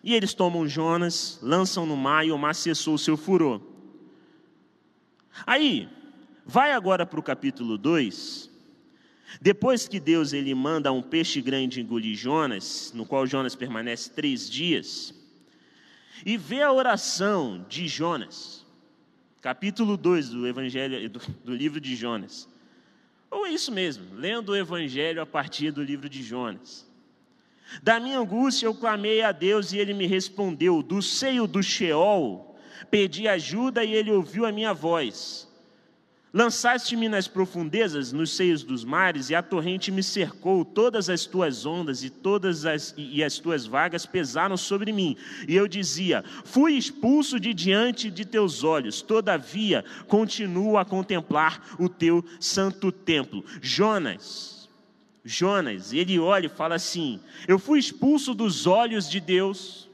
E 0.02 0.14
eles 0.14 0.32
tomam 0.32 0.66
Jonas, 0.66 1.38
lançam 1.42 1.84
no 1.84 1.96
mar 1.96 2.26
e 2.26 2.32
o 2.32 2.38
mar 2.38 2.54
cessou 2.54 2.94
o 2.94 2.98
seu 2.98 3.16
furor. 3.16 3.60
Aí, 5.46 5.88
vai 6.46 6.72
agora 6.72 7.04
para 7.04 7.20
o 7.20 7.22
capítulo 7.22 7.76
2, 7.76 8.47
depois 9.40 9.86
que 9.86 10.00
Deus 10.00 10.32
ele 10.32 10.54
manda 10.54 10.92
um 10.92 11.02
peixe 11.02 11.40
grande 11.40 11.80
engolir 11.80 12.16
Jonas, 12.16 12.92
no 12.94 13.04
qual 13.04 13.26
Jonas 13.26 13.54
permanece 13.54 14.10
três 14.10 14.48
dias, 14.48 15.14
e 16.24 16.36
vê 16.36 16.62
a 16.62 16.72
oração 16.72 17.64
de 17.68 17.86
Jonas, 17.86 18.66
capítulo 19.40 19.96
2 19.96 20.30
do 20.30 20.46
Evangelho 20.46 21.08
do, 21.08 21.20
do 21.44 21.54
livro 21.54 21.80
de 21.80 21.94
Jonas. 21.94 22.48
Ou 23.30 23.46
é 23.46 23.50
isso 23.50 23.70
mesmo, 23.70 24.04
lendo 24.14 24.50
o 24.50 24.56
Evangelho 24.56 25.20
a 25.20 25.26
partir 25.26 25.70
do 25.70 25.82
livro 25.82 26.08
de 26.08 26.22
Jonas. 26.22 26.88
Da 27.82 28.00
minha 28.00 28.18
angústia 28.18 28.66
eu 28.66 28.74
clamei 28.74 29.22
a 29.22 29.30
Deus 29.30 29.72
e 29.72 29.78
ele 29.78 29.92
me 29.92 30.06
respondeu. 30.06 30.82
Do 30.82 31.02
seio 31.02 31.46
do 31.46 31.62
Sheol 31.62 32.56
pedi 32.90 33.28
ajuda 33.28 33.84
e 33.84 33.92
ele 33.92 34.10
ouviu 34.10 34.46
a 34.46 34.52
minha 34.52 34.72
voz. 34.72 35.47
Lançaste-me 36.32 37.08
nas 37.08 37.26
profundezas, 37.26 38.12
nos 38.12 38.36
seios 38.36 38.62
dos 38.62 38.84
mares, 38.84 39.30
e 39.30 39.34
a 39.34 39.42
torrente 39.42 39.90
me 39.90 40.02
cercou, 40.02 40.62
todas 40.62 41.08
as 41.08 41.24
tuas 41.24 41.64
ondas 41.64 42.04
e 42.04 42.10
todas 42.10 42.66
as, 42.66 42.94
e 42.98 43.24
as 43.24 43.38
tuas 43.38 43.64
vagas 43.64 44.04
pesaram 44.04 44.56
sobre 44.56 44.92
mim. 44.92 45.16
E 45.48 45.56
eu 45.56 45.66
dizia: 45.66 46.22
Fui 46.44 46.74
expulso 46.74 47.40
de 47.40 47.54
diante 47.54 48.10
de 48.10 48.26
teus 48.26 48.62
olhos, 48.62 49.00
todavia 49.00 49.82
continuo 50.06 50.76
a 50.76 50.84
contemplar 50.84 51.76
o 51.78 51.88
teu 51.88 52.22
santo 52.38 52.92
templo. 52.92 53.42
Jonas, 53.62 54.68
Jonas, 55.24 55.94
ele 55.94 56.18
olha 56.18 56.46
e 56.46 56.50
fala 56.50 56.74
assim: 56.74 57.20
Eu 57.46 57.58
fui 57.58 57.78
expulso 57.78 58.34
dos 58.34 58.66
olhos 58.66 59.08
de 59.08 59.18
Deus. 59.18 59.88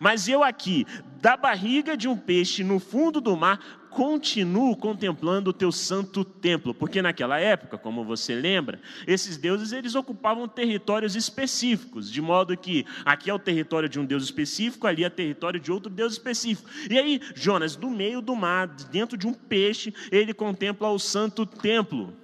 Mas 0.00 0.28
eu 0.28 0.42
aqui, 0.42 0.86
da 1.20 1.36
barriga 1.36 1.96
de 1.96 2.08
um 2.08 2.16
peixe 2.16 2.62
no 2.64 2.78
fundo 2.78 3.20
do 3.20 3.36
mar, 3.36 3.81
continuo 3.94 4.76
contemplando 4.76 5.50
o 5.50 5.52
teu 5.52 5.70
santo 5.70 6.24
templo, 6.24 6.74
porque 6.74 7.02
naquela 7.02 7.38
época, 7.38 7.76
como 7.76 8.04
você 8.04 8.34
lembra, 8.34 8.80
esses 9.06 9.36
deuses 9.36 9.72
eles 9.72 9.94
ocupavam 9.94 10.48
territórios 10.48 11.14
específicos, 11.14 12.10
de 12.10 12.20
modo 12.20 12.56
que 12.56 12.86
aqui 13.04 13.30
é 13.30 13.34
o 13.34 13.38
território 13.38 13.88
de 13.88 14.00
um 14.00 14.04
deus 14.04 14.24
específico, 14.24 14.86
ali 14.86 15.04
é 15.04 15.10
território 15.10 15.60
de 15.60 15.70
outro 15.70 15.90
deus 15.90 16.14
específico. 16.14 16.68
E 16.90 16.98
aí, 16.98 17.20
Jonas, 17.34 17.76
do 17.76 17.90
meio 17.90 18.20
do 18.20 18.34
mar, 18.34 18.66
dentro 18.66 19.16
de 19.16 19.26
um 19.26 19.34
peixe, 19.34 19.94
ele 20.10 20.32
contempla 20.32 20.88
o 20.88 20.98
santo 20.98 21.44
templo. 21.44 22.16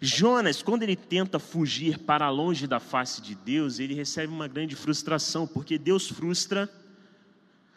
Jonas, 0.00 0.62
quando 0.62 0.82
ele 0.82 0.96
tenta 0.96 1.38
fugir 1.38 1.98
para 1.98 2.30
longe 2.30 2.66
da 2.66 2.80
face 2.80 3.20
de 3.20 3.34
Deus, 3.34 3.78
ele 3.78 3.94
recebe 3.94 4.32
uma 4.32 4.48
grande 4.48 4.74
frustração, 4.74 5.46
porque 5.46 5.78
Deus 5.78 6.08
frustra 6.08 6.68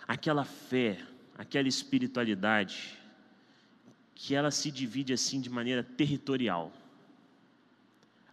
aquela 0.08 0.46
fé, 0.46 0.98
aquela 1.38 1.68
espiritualidade 1.68 2.98
que 4.16 4.34
ela 4.34 4.50
se 4.50 4.72
divide 4.72 5.14
assim 5.14 5.40
de 5.40 5.50
maneira 5.50 5.84
territorial. 5.84 6.74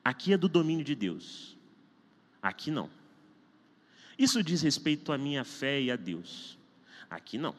Aqui 0.02 0.32
é 0.32 0.36
do 0.36 0.48
domínio 0.48 0.84
de 0.84 0.94
Deus, 0.94 1.56
aqui 2.40 2.70
não. 2.70 2.88
Isso 4.18 4.42
diz 4.42 4.62
respeito 4.62 5.12
à 5.12 5.18
minha 5.18 5.44
fé 5.44 5.80
e 5.80 5.90
a 5.90 5.96
Deus, 5.96 6.58
aqui 7.10 7.36
não. 7.36 7.54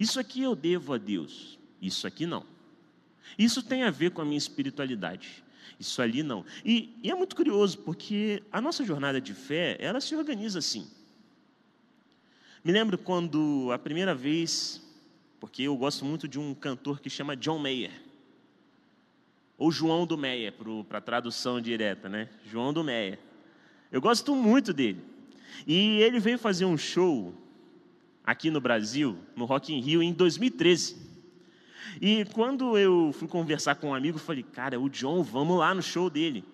Isso 0.00 0.18
aqui 0.18 0.42
eu 0.42 0.56
devo 0.56 0.94
a 0.94 0.98
Deus, 0.98 1.58
isso 1.80 2.06
aqui 2.06 2.26
não. 2.26 2.44
Isso 3.38 3.62
tem 3.62 3.82
a 3.82 3.90
ver 3.90 4.12
com 4.12 4.22
a 4.22 4.24
minha 4.24 4.38
espiritualidade, 4.38 5.44
isso 5.78 6.00
ali 6.00 6.22
não. 6.22 6.44
E, 6.64 6.94
e 7.02 7.10
é 7.10 7.14
muito 7.14 7.36
curioso, 7.36 7.78
porque 7.78 8.42
a 8.50 8.60
nossa 8.60 8.84
jornada 8.84 9.20
de 9.20 9.34
fé, 9.34 9.76
ela 9.80 10.00
se 10.00 10.14
organiza 10.14 10.58
assim. 10.58 10.88
Me 12.66 12.72
lembro 12.72 12.98
quando 12.98 13.70
a 13.72 13.78
primeira 13.78 14.12
vez, 14.12 14.82
porque 15.38 15.62
eu 15.62 15.76
gosto 15.76 16.04
muito 16.04 16.26
de 16.26 16.36
um 16.36 16.52
cantor 16.52 16.98
que 16.98 17.08
chama 17.08 17.36
John 17.36 17.60
Mayer, 17.60 17.92
ou 19.56 19.70
João 19.70 20.04
do 20.04 20.18
Meyer, 20.18 20.52
para 20.88 21.00
tradução 21.00 21.60
direta, 21.60 22.08
né? 22.08 22.28
João 22.44 22.72
do 22.72 22.82
Meyer. 22.82 23.20
Eu 23.92 24.00
gosto 24.00 24.34
muito 24.34 24.72
dele. 24.72 25.00
E 25.64 26.00
ele 26.00 26.18
veio 26.18 26.40
fazer 26.40 26.64
um 26.64 26.76
show 26.76 27.32
aqui 28.24 28.50
no 28.50 28.60
Brasil, 28.60 29.16
no 29.36 29.44
Rock 29.44 29.72
in 29.72 29.78
Rio, 29.78 30.02
em 30.02 30.12
2013. 30.12 30.96
E 32.00 32.24
quando 32.34 32.76
eu 32.76 33.12
fui 33.12 33.28
conversar 33.28 33.76
com 33.76 33.90
um 33.90 33.94
amigo, 33.94 34.18
eu 34.18 34.22
falei, 34.22 34.42
cara, 34.42 34.80
o 34.80 34.90
John, 34.90 35.22
vamos 35.22 35.56
lá 35.56 35.72
no 35.72 35.82
show 35.82 36.10
dele. 36.10 36.44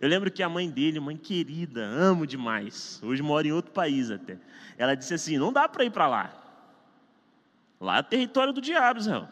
Eu 0.00 0.08
lembro 0.08 0.30
que 0.30 0.42
a 0.42 0.48
mãe 0.48 0.70
dele, 0.70 1.00
mãe 1.00 1.16
querida, 1.16 1.84
amo 1.84 2.26
demais, 2.26 3.00
hoje 3.02 3.20
mora 3.20 3.48
em 3.48 3.52
outro 3.52 3.72
país 3.72 4.10
até. 4.10 4.38
Ela 4.76 4.94
disse 4.94 5.14
assim: 5.14 5.36
não 5.38 5.52
dá 5.52 5.68
para 5.68 5.84
ir 5.84 5.90
para 5.90 6.06
lá. 6.06 6.32
Lá 7.80 7.98
é 7.98 8.02
território 8.02 8.52
do 8.52 8.60
diabo, 8.60 9.00
Israel. 9.00 9.28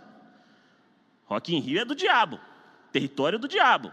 Rock 1.26 1.54
in 1.54 1.61
Rio 1.61 1.80
é 1.80 1.85
do 1.85 1.94
diabo, 1.94 2.40
território 2.92 3.38
do 3.38 3.49
diabo. 3.49 3.92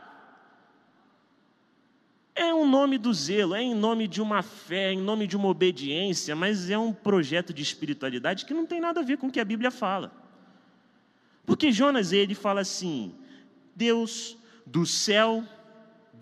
É 2.35 2.51
um 2.51 2.67
nome 2.67 2.97
do 2.97 3.13
zelo, 3.13 3.53
é 3.53 3.61
em 3.61 3.75
nome 3.75 4.07
de 4.07 4.19
uma 4.19 4.41
fé, 4.41 4.89
é 4.89 4.93
em 4.93 5.01
nome 5.01 5.27
de 5.27 5.37
uma 5.37 5.47
obediência, 5.47 6.35
mas 6.35 6.69
é 6.69 6.77
um 6.77 6.91
projeto 6.91 7.53
de 7.53 7.61
espiritualidade 7.61 8.45
que 8.45 8.53
não 8.53 8.65
tem 8.65 8.81
nada 8.81 9.01
a 9.01 9.03
ver 9.03 9.17
com 9.17 9.27
o 9.27 9.31
que 9.31 9.39
a 9.39 9.45
Bíblia 9.45 9.69
fala. 9.69 10.11
Porque 11.45 11.71
Jonas 11.71 12.11
ele 12.11 12.33
fala 12.33 12.61
assim: 12.61 13.13
Deus 13.75 14.35
do 14.65 14.85
céu, 14.85 15.43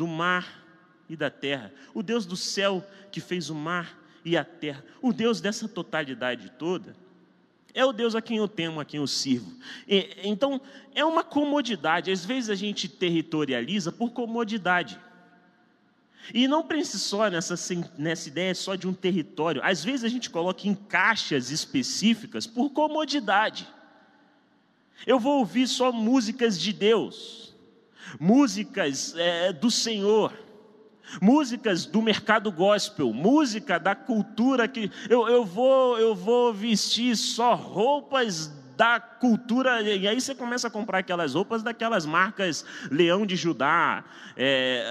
do 0.02 0.08
mar 0.08 0.66
e 1.08 1.16
da 1.16 1.30
terra, 1.30 1.72
o 1.94 2.02
Deus 2.02 2.26
do 2.26 2.36
céu 2.36 2.84
que 3.12 3.22
fez 3.22 3.52
o 3.52 3.54
mar 3.54 3.96
e 4.26 4.36
a 4.36 4.44
terra, 4.44 4.84
o 5.00 5.14
Deus 5.14 5.40
dessa 5.40 5.68
totalidade 5.68 6.52
toda, 6.58 6.96
é 7.72 7.86
o 7.86 7.94
Deus 7.94 8.16
a 8.16 8.22
quem 8.22 8.38
eu 8.38 8.48
temo, 8.48 8.80
a 8.80 8.86
quem 8.86 9.00
eu 9.00 9.06
sirvo. 9.06 9.56
E, 9.88 10.18
então, 10.24 10.60
é 10.96 11.06
uma 11.06 11.24
comodidade. 11.24 12.10
Às 12.10 12.26
vezes 12.26 12.50
a 12.50 12.56
gente 12.56 12.90
territorializa 12.90 13.92
por 13.92 14.10
comodidade. 14.10 15.00
E 16.34 16.48
não 16.48 16.64
pense 16.64 16.98
só 16.98 17.30
nessa, 17.30 17.54
nessa 17.96 18.28
ideia 18.28 18.56
só 18.56 18.74
de 18.74 18.88
um 18.88 18.94
território. 18.94 19.62
Às 19.64 19.84
vezes 19.84 20.04
a 20.04 20.10
gente 20.10 20.32
coloca 20.32 20.68
em 20.68 20.74
caixas 20.74 21.52
específicas 21.52 22.48
por 22.48 22.72
comodidade. 22.72 23.68
Eu 25.06 25.20
vou 25.20 25.38
ouvir 25.38 25.68
só 25.68 25.92
músicas 25.92 26.60
de 26.60 26.74
Deus, 26.74 27.51
músicas 28.20 29.16
é, 29.18 29.54
do 29.54 29.70
Senhor, 29.72 30.34
músicas 31.22 31.86
do 31.86 32.02
mercado 32.02 32.52
gospel, 32.52 33.12
música 33.14 33.80
da 33.80 33.96
cultura 33.96 34.68
que 34.68 34.92
eu, 35.10 35.28
eu, 35.28 35.44
vou, 35.44 35.98
eu 35.98 36.16
vou 36.16 36.54
vestir 36.54 37.16
só 37.16 37.56
roupas 37.56 38.52
da 38.82 39.00
cultura, 39.00 39.80
e 39.84 40.08
aí 40.08 40.20
você 40.20 40.34
começa 40.34 40.68
a 40.68 40.72
comprar 40.72 40.98
aquelas 40.98 41.36
roupas 41.36 41.62
daquelas 41.62 42.04
marcas 42.04 42.66
Leão 42.90 43.28
de 43.28 43.36
Judá, 43.36 44.04
é, 44.36 44.84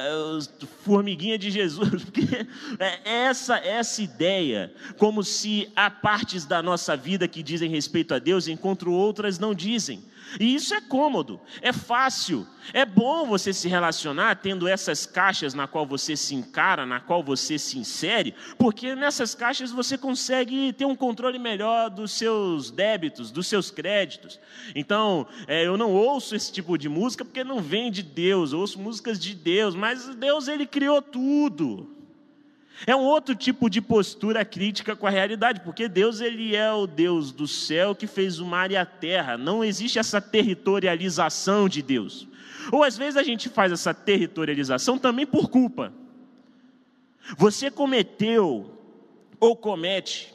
Formiguinha 0.85 1.37
de 1.37 1.51
Jesus, 1.51 2.05
porque 2.05 2.47
é 2.79 3.25
essa, 3.25 3.57
essa 3.57 4.01
ideia, 4.01 4.73
como 4.97 5.25
se 5.25 5.73
há 5.75 5.91
partes 5.91 6.45
da 6.45 6.63
nossa 6.63 6.97
vida 6.97 7.27
que 7.27 7.43
dizem 7.43 7.69
respeito 7.69 8.15
a 8.15 8.21
Deus, 8.21 8.47
enquanto 8.47 8.93
outras 8.93 9.41
não 9.41 9.53
dizem. 9.53 10.05
E 10.39 10.55
isso 10.55 10.75
é 10.75 10.81
cômodo, 10.81 11.41
é 11.61 11.73
fácil, 11.73 12.47
é 12.73 12.85
bom 12.85 13.27
você 13.27 13.53
se 13.53 13.69
relacionar 13.69 14.37
tendo 14.37 14.69
essas 14.69 15.07
caixas 15.07 15.55
na 15.55 15.67
qual 15.67 15.87
você 15.87 16.17
se 16.17 16.35
encara, 16.35 16.87
na 16.87 17.01
qual 17.01 17.23
você 17.23 17.59
se 17.59 17.79
insere, 17.79 18.35
porque 18.59 18.95
nessas 18.95 19.35
caixas 19.35 19.71
você 19.71 19.97
consegue 19.97 20.73
ter 20.73 20.85
um 20.85 20.95
controle 20.95 21.39
melhor 21.39 21.91
dos 21.91 22.13
seus 22.13 22.71
débitos, 22.71 23.31
dos 23.31 23.47
seus 23.47 23.71
créditos. 23.71 24.39
Então, 24.75 25.27
é, 25.47 25.67
eu 25.67 25.77
não 25.77 25.93
ouço 25.93 26.37
esse 26.37 26.53
tipo 26.53 26.77
de 26.77 26.89
música 26.89 27.25
porque 27.25 27.43
não 27.43 27.61
vem 27.61 27.91
de 27.91 28.03
Deus, 28.03 28.53
eu 28.53 28.61
ouço 28.61 28.79
músicas 28.79 29.19
de 29.19 29.35
Deus, 29.35 29.75
mas 29.75 30.15
Deus 30.17 30.49
ele 30.49 30.67
criou 30.67 31.03
tudo. 31.03 32.00
É 32.87 32.97
um 32.97 33.03
outro 33.03 33.35
tipo 33.35 33.69
de 33.69 33.81
postura 33.81 34.45
crítica 34.45 34.97
com 34.97 35.07
a 35.07 35.11
realidade, 35.11 35.61
porque 35.61 35.89
Deus 35.89 36.21
ele 36.21 36.57
é 36.57 36.73
o 36.73 36.87
Deus 36.87 37.31
do 37.31 37.47
céu 37.47 37.95
que 37.95 38.07
fez 38.07 38.39
o 38.39 38.47
mar 38.47 38.71
e 38.71 38.77
a 38.77 38.87
terra. 38.87 39.37
Não 39.37 39.63
existe 39.63 39.99
essa 39.99 40.21
territorialização 40.21 41.69
de 41.69 41.83
Deus. 41.83 42.27
Ou 42.73 42.83
às 42.83 42.97
vezes 42.97 43.17
a 43.17 43.23
gente 43.23 43.49
faz 43.49 43.71
essa 43.73 43.93
territorialização 43.93 44.99
também 44.99 45.27
por 45.27 45.51
culpa. 45.51 45.93
Você 47.37 47.71
cometeu 47.71 48.79
ou 49.39 49.55
comete 49.57 50.35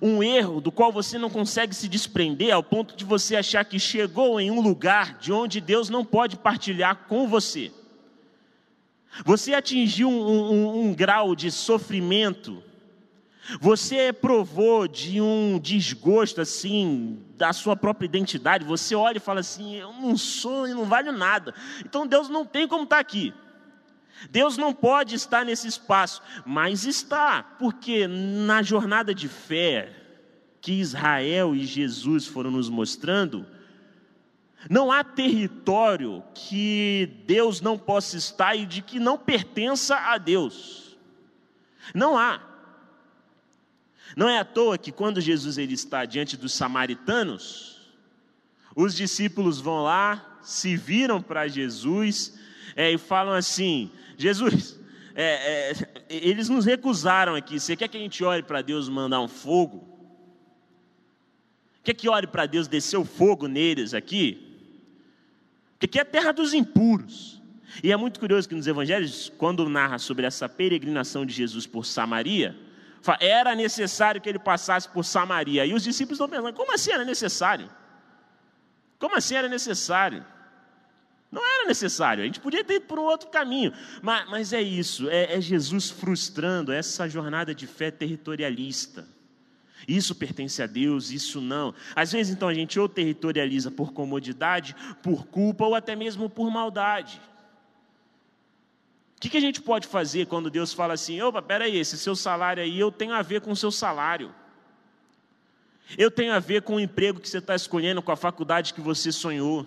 um 0.00 0.22
erro 0.22 0.60
do 0.60 0.70
qual 0.70 0.92
você 0.92 1.18
não 1.18 1.28
consegue 1.28 1.74
se 1.74 1.88
desprender 1.88 2.54
ao 2.54 2.62
ponto 2.62 2.96
de 2.96 3.04
você 3.04 3.36
achar 3.36 3.64
que 3.64 3.78
chegou 3.78 4.40
em 4.40 4.50
um 4.50 4.60
lugar 4.60 5.18
de 5.18 5.32
onde 5.32 5.60
Deus 5.60 5.88
não 5.88 6.04
pode 6.04 6.36
partilhar 6.36 7.06
com 7.08 7.26
você. 7.26 7.70
Você 9.24 9.54
atingiu 9.54 10.08
um, 10.08 10.52
um, 10.52 10.80
um 10.86 10.94
grau 10.94 11.36
de 11.36 11.50
sofrimento, 11.50 12.62
você 13.60 14.12
provou 14.12 14.86
de 14.86 15.20
um 15.20 15.58
desgosto 15.58 16.40
assim 16.40 17.18
da 17.36 17.52
sua 17.52 17.74
própria 17.76 18.06
identidade. 18.06 18.64
Você 18.64 18.94
olha 18.94 19.16
e 19.16 19.20
fala 19.20 19.40
assim: 19.40 19.74
eu 19.74 19.92
não 19.92 20.16
sou 20.16 20.66
e 20.66 20.74
não 20.74 20.84
valho 20.84 21.12
nada. 21.12 21.54
Então 21.84 22.06
Deus 22.06 22.28
não 22.28 22.46
tem 22.46 22.68
como 22.68 22.84
estar 22.84 22.98
aqui. 22.98 23.34
Deus 24.30 24.56
não 24.56 24.72
pode 24.72 25.16
estar 25.16 25.44
nesse 25.44 25.66
espaço, 25.66 26.22
mas 26.46 26.84
está, 26.84 27.42
porque 27.58 28.06
na 28.06 28.62
jornada 28.62 29.12
de 29.12 29.26
fé 29.26 29.92
que 30.60 30.72
Israel 30.74 31.56
e 31.56 31.66
Jesus 31.66 32.26
foram 32.26 32.52
nos 32.52 32.68
mostrando, 32.68 33.44
não 34.70 34.92
há 34.92 35.02
território 35.02 36.22
que 36.34 37.22
Deus 37.26 37.60
não 37.60 37.78
possa 37.78 38.16
estar 38.16 38.54
e 38.54 38.64
de 38.64 38.80
que 38.80 39.00
não 39.00 39.18
pertença 39.18 39.96
a 39.96 40.18
Deus. 40.18 40.96
Não 41.94 42.16
há. 42.16 42.40
Não 44.16 44.28
é 44.28 44.38
à 44.38 44.44
toa 44.44 44.78
que 44.78 44.92
quando 44.92 45.20
Jesus 45.20 45.58
ele 45.58 45.74
está 45.74 46.04
diante 46.04 46.36
dos 46.36 46.52
samaritanos, 46.52 47.80
os 48.74 48.94
discípulos 48.94 49.60
vão 49.60 49.82
lá, 49.82 50.38
se 50.42 50.76
viram 50.76 51.20
para 51.20 51.48
Jesus 51.48 52.38
é, 52.76 52.92
e 52.92 52.98
falam 52.98 53.34
assim: 53.34 53.90
Jesus, 54.16 54.78
é, 55.14 55.72
é, 55.72 55.74
eles 56.08 56.48
nos 56.48 56.64
recusaram 56.64 57.34
aqui. 57.34 57.58
Você 57.58 57.74
quer 57.74 57.88
que 57.88 57.96
a 57.96 58.00
gente 58.00 58.22
ore 58.22 58.42
para 58.42 58.62
Deus 58.62 58.88
mandar 58.88 59.20
um 59.20 59.28
fogo? 59.28 59.88
Quer 61.82 61.94
que 61.94 62.08
ore 62.08 62.26
para 62.26 62.46
Deus 62.46 62.68
descer 62.68 62.96
o 62.96 63.04
fogo 63.04 63.48
neles 63.48 63.92
aqui? 63.92 64.51
Porque 65.82 65.86
aqui 65.86 65.98
é 65.98 66.02
a 66.02 66.04
terra 66.04 66.30
dos 66.30 66.54
impuros. 66.54 67.42
E 67.82 67.90
é 67.90 67.96
muito 67.96 68.20
curioso 68.20 68.48
que 68.48 68.54
nos 68.54 68.68
evangelhos, 68.68 69.32
quando 69.36 69.68
narra 69.68 69.98
sobre 69.98 70.24
essa 70.24 70.48
peregrinação 70.48 71.26
de 71.26 71.34
Jesus 71.34 71.66
por 71.66 71.84
Samaria, 71.84 72.56
era 73.18 73.52
necessário 73.56 74.20
que 74.20 74.28
ele 74.28 74.38
passasse 74.38 74.88
por 74.88 75.04
Samaria. 75.04 75.66
E 75.66 75.74
os 75.74 75.82
discípulos 75.82 76.20
estão 76.20 76.28
pensando, 76.28 76.54
como 76.54 76.72
assim 76.72 76.92
era 76.92 77.04
necessário? 77.04 77.68
Como 78.96 79.16
assim 79.16 79.34
era 79.34 79.48
necessário? 79.48 80.24
Não 81.32 81.44
era 81.44 81.66
necessário, 81.66 82.22
a 82.22 82.26
gente 82.26 82.38
podia 82.38 82.62
ter 82.62 82.74
ido 82.74 82.86
por 82.86 83.00
um 83.00 83.04
outro 83.04 83.28
caminho, 83.30 83.72
mas, 84.02 84.28
mas 84.28 84.52
é 84.52 84.60
isso, 84.60 85.08
é, 85.08 85.34
é 85.34 85.40
Jesus 85.40 85.90
frustrando 85.90 86.70
essa 86.70 87.08
jornada 87.08 87.52
de 87.54 87.66
fé 87.66 87.90
territorialista. 87.90 89.04
Isso 89.86 90.14
pertence 90.14 90.62
a 90.62 90.66
Deus, 90.66 91.10
isso 91.10 91.40
não. 91.40 91.74
Às 91.94 92.12
vezes, 92.12 92.34
então, 92.34 92.48
a 92.48 92.54
gente 92.54 92.78
ou 92.78 92.88
territorializa 92.88 93.70
por 93.70 93.92
comodidade, 93.92 94.74
por 95.02 95.26
culpa 95.26 95.64
ou 95.64 95.74
até 95.74 95.96
mesmo 95.96 96.28
por 96.30 96.50
maldade. 96.50 97.20
O 99.16 99.20
que, 99.20 99.28
que 99.28 99.36
a 99.36 99.40
gente 99.40 99.60
pode 99.60 99.86
fazer 99.86 100.26
quando 100.26 100.50
Deus 100.50 100.72
fala 100.72 100.94
assim: 100.94 101.20
opa, 101.20 101.40
peraí, 101.40 101.78
esse 101.78 101.96
seu 101.96 102.16
salário 102.16 102.62
aí 102.62 102.78
eu 102.78 102.90
tenho 102.90 103.14
a 103.14 103.22
ver 103.22 103.40
com 103.40 103.52
o 103.52 103.56
seu 103.56 103.70
salário. 103.70 104.34
Eu 105.96 106.10
tenho 106.10 106.32
a 106.32 106.38
ver 106.38 106.62
com 106.62 106.76
o 106.76 106.80
emprego 106.80 107.20
que 107.20 107.28
você 107.28 107.38
está 107.38 107.54
escolhendo, 107.54 108.02
com 108.02 108.10
a 108.10 108.16
faculdade 108.16 108.72
que 108.72 108.80
você 108.80 109.12
sonhou. 109.12 109.66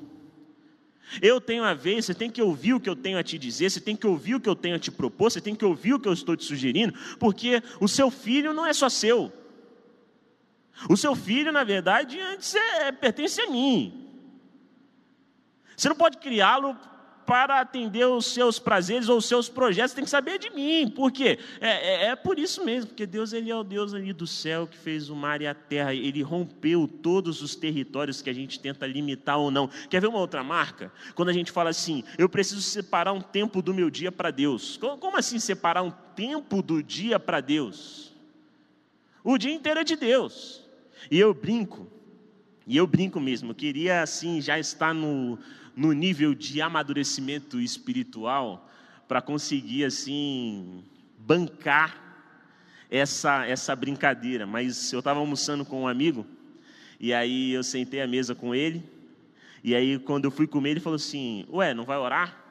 Eu 1.21 1.39
tenho 1.39 1.63
a 1.63 1.73
ver, 1.73 2.01
você 2.01 2.13
tem 2.13 2.30
que 2.30 2.41
ouvir 2.41 2.73
o 2.73 2.80
que 2.80 2.89
eu 2.89 2.95
tenho 2.95 3.17
a 3.17 3.23
te 3.23 3.38
dizer, 3.38 3.69
você 3.69 3.80
tem 3.80 3.95
que 3.95 4.08
ouvir 4.08 4.36
o 4.36 4.39
que 4.39 4.49
eu 4.49 4.56
tenho 4.56 4.75
a 4.75 4.80
te 4.80 4.91
propor, 4.91 5.30
você 5.30 5.39
tem 5.39 5.56
que 5.56 5.63
ouvir 5.63 5.93
o 5.93 5.99
que 5.99 6.08
eu 6.08 6.13
estou 6.13 6.36
te 6.36 6.43
sugerindo, 6.43 6.93
porque 7.19 7.62
o 7.80 7.88
seu 7.88 8.10
filho 8.10 8.54
não 8.54 8.65
é 8.65 8.73
só 8.73 8.89
seu. 8.89 9.32
O 10.90 10.98
seu 10.98 11.16
filho, 11.16 11.52
na 11.52 11.64
verdade, 11.64 12.20
antes 12.20 12.54
é, 12.56 12.92
pertence 12.92 13.42
a 13.42 13.50
mim. 13.50 14.06
Você 15.76 15.90
não 15.90 15.96
pode 15.96 16.18
criá-lo 16.18 16.78
para 17.26 17.60
atender 17.60 18.06
os 18.06 18.28
seus 18.28 18.60
prazeres 18.60 19.10
ou 19.10 19.18
os 19.18 19.26
seus 19.26 19.50
projetos, 19.50 19.94
tem 19.94 20.04
que 20.04 20.10
saber 20.10 20.38
de 20.38 20.52
mim. 20.52 20.88
Por 20.88 21.12
quê? 21.12 21.40
É, 21.60 21.70
é, 21.70 22.06
é, 22.08 22.16
por 22.16 22.38
isso 22.38 22.64
mesmo, 22.64 22.90
porque 22.90 23.06
Deus 23.06 23.34
ele 23.34 23.50
é 23.50 23.56
o 23.56 23.64
Deus 23.64 23.94
ali 23.94 24.14
do 24.14 24.28
céu 24.28 24.68
que 24.68 24.78
fez 24.78 25.10
o 25.10 25.16
mar 25.16 25.42
e 25.42 25.48
a 25.48 25.54
terra. 25.56 25.94
Ele 25.94 26.22
rompeu 26.22 26.88
todos 26.88 27.42
os 27.42 27.56
territórios 27.56 28.22
que 28.22 28.30
a 28.30 28.34
gente 28.34 28.60
tenta 28.60 28.86
limitar 28.86 29.40
ou 29.40 29.50
não. 29.50 29.68
Quer 29.90 30.02
ver 30.02 30.08
uma 30.08 30.20
outra 30.20 30.44
marca? 30.44 30.92
Quando 31.16 31.30
a 31.30 31.34
gente 31.34 31.52
fala 31.52 31.72
assim, 31.72 32.04
eu 32.18 32.30
preciso 32.30 32.62
separar 32.62 33.12
um 33.12 33.22
tempo 33.22 33.62
do 33.62 33.74
meu 33.74 33.90
dia 33.90 34.12
para 34.12 34.30
Deus. 34.30 34.78
Como 34.78 35.18
assim 35.18 35.40
separar 35.40 35.82
um 35.82 35.92
tempo 36.16 36.62
do 36.62 36.84
dia 36.84 37.20
para 37.20 37.42
Deus? 37.42 38.14
O 39.24 39.38
dia 39.40 39.52
inteiro 39.52 39.80
é 39.80 39.84
de 39.84 39.96
Deus. 39.96 40.64
E 41.10 41.20
eu 41.20 41.34
brinco, 41.34 41.88
e 42.65 42.76
eu 42.76 42.88
brinco 42.88 43.20
mesmo, 43.20 43.52
eu 43.52 43.56
queria 43.56 44.02
assim 44.02 44.41
já 44.41 44.58
estar 44.58 44.94
no, 44.94 45.38
no 45.76 45.91
nível 45.91 46.34
de 46.34 46.62
amadurecimento 46.62 47.60
espiritual 47.60 48.70
para 49.08 49.22
conseguir 49.22 49.86
assim 49.86 50.84
bancar 51.18 52.02
essa 52.89 53.46
essa 53.46 53.76
brincadeira. 53.76 54.48
Mas 54.48 54.91
eu 54.91 55.00
estava 55.00 55.20
almoçando 55.20 55.63
com 55.63 55.84
um 55.84 55.88
amigo 55.88 56.26
e 57.00 57.13
aí 57.13 57.52
eu 57.52 57.63
sentei 57.63 58.02
à 58.02 58.08
mesa 58.08 58.34
com 58.34 58.56
ele 58.56 58.84
e 59.63 59.76
aí 59.76 60.00
quando 60.00 60.26
eu 60.26 60.32
fui 60.32 60.48
comer 60.48 60.72
ele 60.72 60.80
falou 60.80 60.96
assim: 60.96 61.46
"Ué, 61.50 61.74
não 61.74 61.84
vai 61.86 61.98
orar?" 61.98 62.41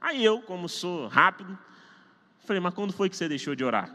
Aí 0.00 0.24
eu, 0.24 0.40
como 0.40 0.68
sou 0.68 1.08
rápido, 1.08 1.56
falei: 2.44 2.60
"Mas 2.60 2.74
quando 2.74 2.92
foi 2.92 3.10
que 3.10 3.16
você 3.16 3.28
deixou 3.28 3.54
de 3.54 3.64
orar?" 3.64 3.94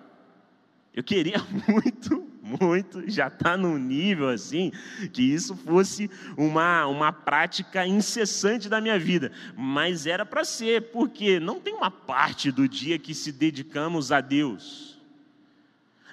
Eu 0.93 1.03
queria 1.03 1.37
muito 1.67 2.26
muito, 2.47 3.09
já 3.09 3.27
está 3.27 3.57
num 3.57 3.77
nível 3.77 4.29
assim, 4.29 4.71
que 5.11 5.21
isso 5.21 5.55
fosse 5.55 6.09
uma, 6.37 6.85
uma 6.87 7.11
prática 7.11 7.85
incessante 7.85 8.69
da 8.69 8.79
minha 8.79 8.97
vida. 8.97 9.31
Mas 9.55 10.07
era 10.07 10.25
para 10.25 10.45
ser, 10.45 10.91
porque 10.91 11.39
não 11.39 11.59
tem 11.59 11.73
uma 11.73 11.91
parte 11.91 12.51
do 12.51 12.67
dia 12.67 12.97
que 12.97 13.13
se 13.13 13.31
dedicamos 13.31 14.11
a 14.11 14.21
Deus. 14.21 14.97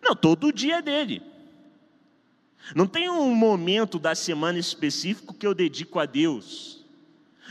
Não, 0.02 0.14
todo 0.14 0.52
dia 0.52 0.78
é 0.78 0.82
dele. 0.82 1.22
Não 2.74 2.86
tem 2.86 3.08
um 3.08 3.34
momento 3.34 3.98
da 3.98 4.14
semana 4.14 4.58
específico 4.58 5.34
que 5.34 5.46
eu 5.46 5.54
dedico 5.54 5.98
a 5.98 6.06
Deus. 6.06 6.84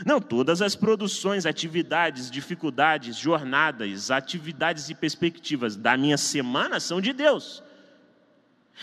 Não, 0.04 0.20
todas 0.20 0.60
as 0.60 0.74
produções, 0.74 1.46
atividades, 1.46 2.30
dificuldades, 2.30 3.16
jornadas, 3.16 4.10
atividades 4.10 4.88
e 4.90 4.94
perspectivas 4.94 5.76
da 5.76 5.96
minha 5.96 6.16
semana 6.16 6.80
são 6.80 7.00
de 7.00 7.12
Deus. 7.12 7.62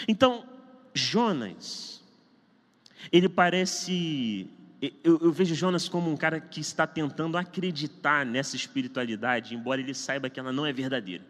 Então, 0.07 0.45
Jonas, 0.93 2.01
ele 3.11 3.29
parece. 3.29 4.47
Eu, 5.03 5.19
eu, 5.21 5.31
vejo 5.31 5.53
Jonas 5.53 5.87
como 5.87 6.11
um 6.11 6.17
cara 6.17 6.39
que 6.39 6.59
está 6.59 6.87
tentando 6.87 7.37
acreditar 7.37 8.25
nessa 8.25 8.55
espiritualidade, 8.55 9.53
embora 9.53 9.79
ele 9.79 9.93
saiba 9.93 10.29
que 10.29 10.39
ela 10.39 10.51
não 10.51 10.65
é 10.65 10.73
verdadeira. 10.73 11.23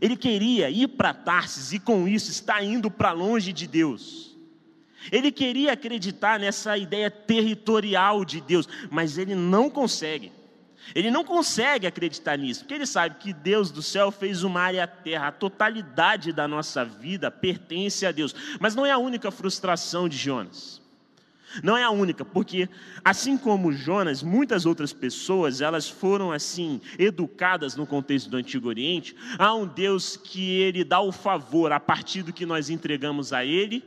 Ele 0.00 0.16
queria 0.16 0.68
ir 0.68 0.88
para 0.88 1.14
Tarsis 1.14 1.72
e 1.72 1.78
com 1.78 2.06
isso 2.08 2.30
está 2.30 2.62
indo 2.62 2.90
para 2.90 3.12
longe 3.12 3.52
de 3.52 3.66
Deus. 3.66 4.36
Ele 5.12 5.30
queria 5.30 5.72
acreditar 5.72 6.38
nessa 6.38 6.76
ideia 6.76 7.10
territorial 7.10 8.24
de 8.24 8.40
Deus, 8.40 8.68
mas 8.90 9.16
ele 9.16 9.34
não 9.34 9.70
consegue. 9.70 10.32
Ele 10.94 11.10
não 11.10 11.24
consegue 11.24 11.86
acreditar 11.86 12.36
nisso, 12.36 12.60
porque 12.60 12.74
ele 12.74 12.86
sabe 12.86 13.16
que 13.16 13.32
Deus 13.32 13.70
do 13.70 13.82
céu 13.82 14.10
fez 14.10 14.44
o 14.44 14.50
mar 14.50 14.74
e 14.74 14.80
a 14.80 14.86
terra, 14.86 15.28
a 15.28 15.32
totalidade 15.32 16.32
da 16.32 16.46
nossa 16.46 16.84
vida 16.84 17.30
pertence 17.30 18.06
a 18.06 18.12
Deus. 18.12 18.34
Mas 18.60 18.74
não 18.74 18.86
é 18.86 18.92
a 18.92 18.98
única 18.98 19.30
frustração 19.30 20.08
de 20.08 20.16
Jonas. 20.16 20.80
Não 21.62 21.76
é 21.76 21.82
a 21.82 21.90
única, 21.90 22.24
porque 22.24 22.68
assim 23.04 23.38
como 23.38 23.72
Jonas, 23.72 24.22
muitas 24.22 24.66
outras 24.66 24.92
pessoas, 24.92 25.60
elas 25.60 25.88
foram 25.88 26.32
assim 26.32 26.80
educadas 26.98 27.76
no 27.76 27.86
contexto 27.86 28.28
do 28.28 28.36
Antigo 28.36 28.68
Oriente, 28.68 29.16
há 29.38 29.54
um 29.54 29.66
Deus 29.66 30.16
que 30.16 30.50
ele 30.50 30.84
dá 30.84 31.00
o 31.00 31.12
favor 31.12 31.72
a 31.72 31.80
partir 31.80 32.22
do 32.22 32.32
que 32.32 32.44
nós 32.44 32.68
entregamos 32.68 33.32
a 33.32 33.44
ele, 33.44 33.82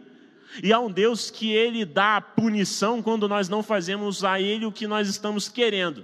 e 0.63 0.73
há 0.73 0.79
um 0.79 0.91
Deus 0.91 1.29
que 1.29 1.51
ele 1.51 1.85
dá 1.85 2.17
a 2.17 2.21
punição 2.21 3.03
quando 3.03 3.27
nós 3.27 3.47
não 3.49 3.61
fazemos 3.61 4.23
a 4.23 4.41
ele 4.41 4.65
o 4.65 4.71
que 4.71 4.87
nós 4.87 5.07
estamos 5.07 5.47
querendo. 5.47 6.03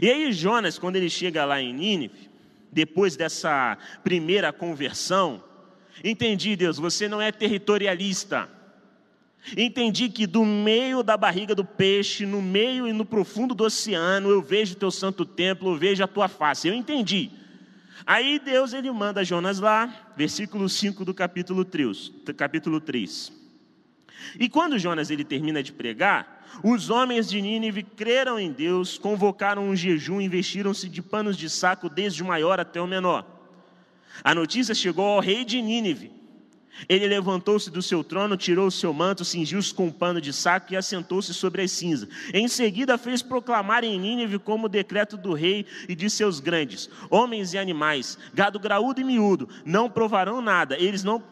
E 0.00 0.08
aí 0.08 0.32
Jonas, 0.32 0.78
quando 0.78 0.96
ele 0.96 1.10
chega 1.10 1.44
lá 1.44 1.60
em 1.60 1.72
Nínive, 1.72 2.30
depois 2.70 3.16
dessa 3.16 3.76
primeira 4.02 4.52
conversão, 4.52 5.42
entendi, 6.02 6.56
Deus, 6.56 6.78
você 6.78 7.08
não 7.08 7.20
é 7.20 7.30
territorialista. 7.30 8.48
Entendi 9.56 10.08
que 10.08 10.26
do 10.26 10.44
meio 10.44 11.02
da 11.02 11.16
barriga 11.16 11.54
do 11.54 11.64
peixe, 11.64 12.24
no 12.24 12.40
meio 12.40 12.86
e 12.86 12.92
no 12.92 13.04
profundo 13.04 13.54
do 13.54 13.64
oceano, 13.64 14.30
eu 14.30 14.40
vejo 14.40 14.74
o 14.74 14.78
teu 14.78 14.90
santo 14.90 15.24
templo, 15.24 15.72
eu 15.72 15.76
vejo 15.76 16.02
a 16.02 16.06
tua 16.06 16.28
face. 16.28 16.68
Eu 16.68 16.74
entendi. 16.74 17.30
Aí 18.06 18.38
Deus 18.38 18.72
ele 18.72 18.90
manda 18.90 19.24
Jonas 19.24 19.58
lá, 19.58 20.12
versículo 20.16 20.68
5 20.68 21.04
do 21.04 21.12
capítulo 21.12 21.64
3, 21.64 22.12
capítulo 22.36 22.80
3. 22.80 23.32
E 24.38 24.48
quando 24.48 24.78
Jonas 24.78 25.10
ele 25.10 25.24
termina 25.24 25.62
de 25.62 25.72
pregar, 25.72 26.41
os 26.62 26.90
homens 26.90 27.28
de 27.28 27.40
Nínive 27.40 27.82
creram 27.82 28.38
em 28.38 28.52
Deus, 28.52 28.98
convocaram 28.98 29.68
um 29.68 29.76
jejum 29.76 30.20
e 30.20 30.28
vestiram-se 30.28 30.88
de 30.88 31.02
panos 31.02 31.36
de 31.36 31.48
saco 31.48 31.88
desde 31.88 32.22
o 32.22 32.26
maior 32.26 32.60
até 32.60 32.80
o 32.80 32.86
menor. 32.86 33.26
A 34.22 34.34
notícia 34.34 34.74
chegou 34.74 35.06
ao 35.06 35.20
rei 35.20 35.44
de 35.44 35.60
Nínive 35.60 36.21
ele 36.88 37.06
levantou-se 37.06 37.70
do 37.70 37.82
seu 37.82 38.02
trono, 38.02 38.36
tirou 38.36 38.66
o 38.66 38.70
seu 38.70 38.92
manto, 38.92 39.24
cingiu-se 39.24 39.72
com 39.74 39.86
um 39.86 39.92
pano 39.92 40.20
de 40.20 40.32
saco 40.32 40.72
e 40.72 40.76
assentou-se 40.76 41.32
sobre 41.34 41.62
as 41.62 41.70
cinzas. 41.70 42.08
Em 42.32 42.48
seguida 42.48 42.98
fez 42.98 43.22
proclamar 43.22 43.84
em 43.84 43.98
Nínive 43.98 44.38
como 44.38 44.68
decreto 44.68 45.16
do 45.16 45.32
rei 45.32 45.66
e 45.88 45.94
de 45.94 46.08
seus 46.10 46.40
grandes, 46.40 46.88
homens 47.10 47.52
e 47.52 47.58
animais, 47.58 48.18
gado 48.34 48.58
graúdo 48.58 49.00
e 49.00 49.04
miúdo, 49.04 49.48
não 49.64 49.88
provarão 49.88 50.40
nada, 50.40 50.76
eles 50.78 51.04
não 51.04 51.22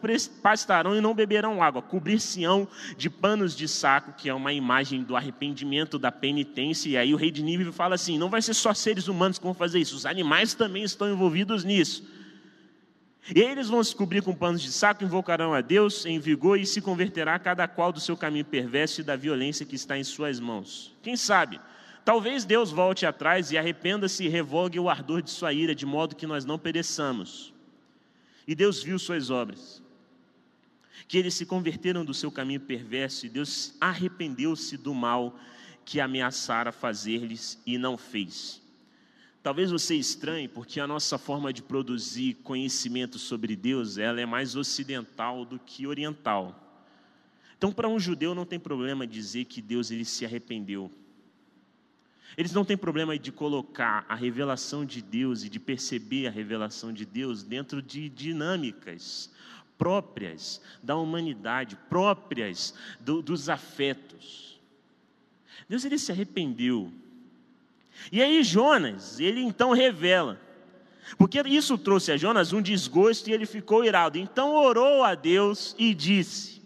pastarão 0.41 0.95
e 0.95 1.01
não 1.01 1.13
beberão 1.13 1.61
água, 1.61 1.81
cobrir-se-ão 1.81 2.67
de 2.97 3.09
panos 3.09 3.55
de 3.55 3.67
saco, 3.67 4.13
que 4.13 4.29
é 4.29 4.33
uma 4.33 4.53
imagem 4.53 5.03
do 5.03 5.15
arrependimento, 5.15 5.99
da 5.99 6.11
penitência, 6.11 6.89
e 6.89 6.97
aí 6.97 7.13
o 7.13 7.17
rei 7.17 7.31
de 7.31 7.43
Nínive 7.43 7.71
fala 7.71 7.95
assim, 7.95 8.17
não 8.17 8.29
vai 8.29 8.41
ser 8.41 8.53
só 8.53 8.73
seres 8.73 9.07
humanos 9.07 9.37
que 9.37 9.43
vão 9.43 9.53
fazer 9.53 9.79
isso, 9.79 9.95
os 9.95 10.05
animais 10.05 10.53
também 10.53 10.83
estão 10.83 11.09
envolvidos 11.09 11.63
nisso. 11.63 12.20
E 13.29 13.39
eles 13.39 13.67
vão 13.67 13.83
se 13.83 13.95
cobrir 13.95 14.23
com 14.23 14.33
panos 14.33 14.61
de 14.61 14.71
saco, 14.71 15.03
invocarão 15.03 15.53
a 15.53 15.61
Deus 15.61 16.05
em 16.05 16.19
vigor 16.19 16.59
e 16.59 16.65
se 16.65 16.81
converterá 16.81 17.37
cada 17.37 17.67
qual 17.67 17.91
do 17.91 17.99
seu 17.99 18.17
caminho 18.17 18.45
perverso 18.45 19.01
e 19.01 19.03
da 19.03 19.15
violência 19.15 19.65
que 19.65 19.75
está 19.75 19.97
em 19.97 20.03
suas 20.03 20.39
mãos. 20.39 20.95
Quem 21.03 21.15
sabe? 21.15 21.59
Talvez 22.03 22.45
Deus 22.45 22.71
volte 22.71 23.05
atrás 23.05 23.51
e 23.51 23.57
arrependa-se 23.57 24.25
e 24.25 24.27
revogue 24.27 24.79
o 24.79 24.89
ardor 24.89 25.21
de 25.21 25.29
sua 25.29 25.53
ira, 25.53 25.75
de 25.75 25.85
modo 25.85 26.15
que 26.15 26.25
nós 26.25 26.45
não 26.45 26.57
pereçamos. 26.57 27.53
E 28.47 28.55
Deus 28.55 28.81
viu 28.81 28.97
suas 28.97 29.29
obras, 29.29 29.83
que 31.07 31.17
eles 31.17 31.35
se 31.35 31.45
converteram 31.45 32.03
do 32.03 32.13
seu 32.13 32.31
caminho 32.31 32.59
perverso, 32.59 33.27
e 33.27 33.29
Deus 33.29 33.75
arrependeu-se 33.79 34.77
do 34.77 34.95
mal 34.95 35.37
que 35.85 35.99
ameaçara 35.99 36.71
fazer-lhes 36.71 37.61
e 37.67 37.77
não 37.77 37.97
fez. 37.97 38.60
Talvez 39.43 39.71
você 39.71 39.95
estranhe, 39.95 40.47
porque 40.47 40.79
a 40.79 40.85
nossa 40.85 41.17
forma 41.17 41.51
de 41.51 41.63
produzir 41.63 42.35
conhecimento 42.43 43.17
sobre 43.17 43.55
Deus, 43.55 43.97
ela 43.97 44.21
é 44.21 44.25
mais 44.25 44.55
ocidental 44.55 45.43
do 45.43 45.57
que 45.57 45.87
oriental. 45.87 46.55
Então, 47.57 47.71
para 47.71 47.89
um 47.89 47.99
judeu 47.99 48.35
não 48.35 48.45
tem 48.45 48.59
problema 48.59 49.07
dizer 49.07 49.45
que 49.45 49.61
Deus 49.61 49.89
ele 49.89 50.05
se 50.05 50.25
arrependeu. 50.25 50.91
Eles 52.37 52.53
não 52.53 52.63
têm 52.63 52.77
problema 52.77 53.17
de 53.17 53.31
colocar 53.31 54.05
a 54.07 54.15
revelação 54.15 54.85
de 54.85 55.01
Deus 55.01 55.43
e 55.43 55.49
de 55.49 55.59
perceber 55.59 56.27
a 56.27 56.31
revelação 56.31 56.93
de 56.93 57.05
Deus 57.05 57.43
dentro 57.43 57.81
de 57.81 58.09
dinâmicas 58.09 59.29
próprias 59.77 60.61
da 60.83 60.95
humanidade, 60.95 61.75
próprias 61.89 62.75
do, 62.99 63.21
dos 63.21 63.49
afetos. 63.49 64.61
Deus 65.67 65.83
ele 65.83 65.97
se 65.97 66.11
arrependeu 66.11 66.93
e 68.11 68.21
aí 68.21 68.43
Jonas, 68.43 69.19
ele 69.19 69.41
então 69.41 69.71
revela, 69.71 70.39
porque 71.17 71.41
isso 71.45 71.77
trouxe 71.77 72.11
a 72.11 72.17
Jonas 72.17 72.53
um 72.53 72.61
desgosto 72.61 73.29
e 73.29 73.33
ele 73.33 73.45
ficou 73.45 73.83
irado. 73.83 74.17
Então 74.17 74.55
orou 74.55 75.03
a 75.03 75.15
Deus 75.15 75.75
e 75.77 75.93
disse: 75.93 76.61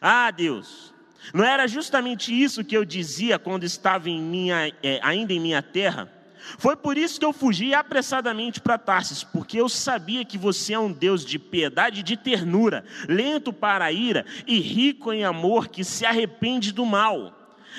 Ah, 0.00 0.30
Deus, 0.30 0.94
não 1.32 1.44
era 1.44 1.66
justamente 1.66 2.32
isso 2.32 2.64
que 2.64 2.76
eu 2.76 2.84
dizia 2.84 3.38
quando 3.38 3.64
estava 3.64 4.08
em 4.08 4.20
minha, 4.20 4.72
é, 4.82 5.00
ainda 5.02 5.32
em 5.32 5.40
minha 5.40 5.62
terra? 5.62 6.12
Foi 6.58 6.76
por 6.76 6.96
isso 6.96 7.18
que 7.18 7.24
eu 7.24 7.32
fugi 7.32 7.74
apressadamente 7.74 8.60
para 8.60 8.78
Tarsis, 8.78 9.24
porque 9.24 9.60
eu 9.60 9.68
sabia 9.68 10.24
que 10.24 10.38
você 10.38 10.74
é 10.74 10.78
um 10.78 10.92
Deus 10.92 11.24
de 11.24 11.40
piedade 11.40 12.00
e 12.00 12.04
de 12.04 12.16
ternura, 12.16 12.84
lento 13.08 13.52
para 13.52 13.86
a 13.86 13.92
ira 13.92 14.24
e 14.46 14.60
rico 14.60 15.12
em 15.12 15.24
amor, 15.24 15.68
que 15.68 15.82
se 15.82 16.06
arrepende 16.06 16.72
do 16.72 16.86
mal. 16.86 17.35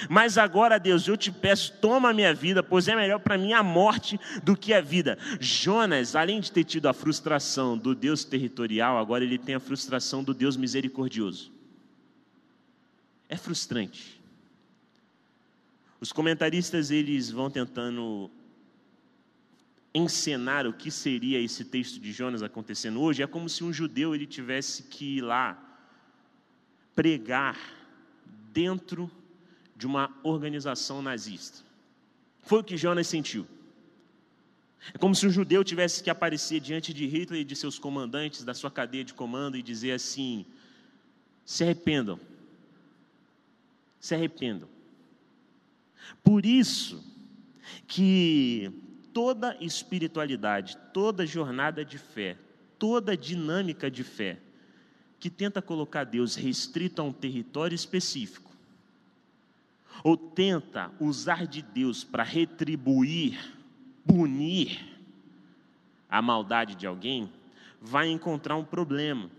Mas 0.09 0.37
agora, 0.37 0.79
Deus, 0.79 1.07
eu 1.07 1.17
te 1.17 1.31
peço, 1.31 1.73
toma 1.81 2.09
a 2.09 2.13
minha 2.13 2.33
vida, 2.33 2.61
pois 2.61 2.87
é 2.87 2.95
melhor 2.95 3.19
para 3.19 3.37
mim 3.37 3.53
a 3.53 3.63
morte 3.63 4.19
do 4.43 4.55
que 4.55 4.73
a 4.73 4.81
vida. 4.81 5.17
Jonas, 5.39 6.15
além 6.15 6.39
de 6.39 6.51
ter 6.51 6.63
tido 6.63 6.87
a 6.87 6.93
frustração 6.93 7.77
do 7.77 7.95
Deus 7.95 8.23
territorial, 8.23 8.97
agora 8.97 9.23
ele 9.23 9.37
tem 9.37 9.55
a 9.55 9.59
frustração 9.59 10.23
do 10.23 10.33
Deus 10.33 10.55
misericordioso. 10.55 11.51
É 13.29 13.35
frustrante. 13.35 14.21
Os 15.99 16.11
comentaristas 16.11 16.91
eles 16.91 17.31
vão 17.31 17.49
tentando 17.49 18.29
encenar 19.93 20.67
o 20.67 20.73
que 20.73 20.91
seria 20.91 21.39
esse 21.39 21.65
texto 21.65 21.99
de 21.99 22.11
Jonas 22.11 22.43
acontecendo 22.43 23.01
hoje. 23.01 23.23
É 23.23 23.27
como 23.27 23.49
se 23.49 23.63
um 23.63 23.73
judeu 23.73 24.13
ele 24.13 24.27
tivesse 24.27 24.83
que 24.83 25.17
ir 25.17 25.21
lá 25.21 25.63
pregar 26.95 27.57
dentro 28.53 29.09
de 29.77 29.85
uma 29.85 30.13
organização 30.23 31.01
nazista. 31.01 31.63
Foi 32.41 32.59
o 32.59 32.63
que 32.63 32.75
Jonas 32.75 33.07
sentiu. 33.07 33.45
É 34.93 34.97
como 34.97 35.13
se 35.13 35.27
um 35.27 35.29
judeu 35.29 35.63
tivesse 35.63 36.03
que 36.03 36.09
aparecer 36.09 36.59
diante 36.59 36.93
de 36.93 37.05
Hitler 37.05 37.41
e 37.41 37.45
de 37.45 37.55
seus 37.55 37.77
comandantes 37.77 38.43
da 38.43 38.53
sua 38.53 38.71
cadeia 38.71 39.03
de 39.03 39.13
comando 39.13 39.57
e 39.57 39.61
dizer 39.61 39.91
assim: 39.91 40.45
se 41.45 41.63
arrependam, 41.63 42.19
se 43.99 44.15
arrependam. 44.15 44.67
Por 46.23 46.45
isso 46.45 47.03
que 47.85 48.71
toda 49.13 49.57
espiritualidade, 49.59 50.77
toda 50.93 51.25
jornada 51.25 51.83
de 51.83 51.97
fé, 51.97 52.37
toda 52.79 53.17
dinâmica 53.17 53.91
de 53.91 54.03
fé 54.03 54.39
que 55.19 55.29
tenta 55.29 55.61
colocar 55.61 56.03
Deus 56.03 56.35
restrito 56.35 57.01
a 57.01 57.05
um 57.05 57.11
território 57.11 57.75
específico, 57.75 58.46
ou 60.03 60.15
tenta 60.15 60.91
usar 60.99 61.47
de 61.47 61.61
Deus 61.61 62.03
para 62.03 62.23
retribuir, 62.23 63.55
punir 64.05 64.97
a 66.09 66.21
maldade 66.21 66.75
de 66.75 66.87
alguém, 66.87 67.31
vai 67.81 68.07
encontrar 68.07 68.55
um 68.55 68.63
problema. 68.63 69.29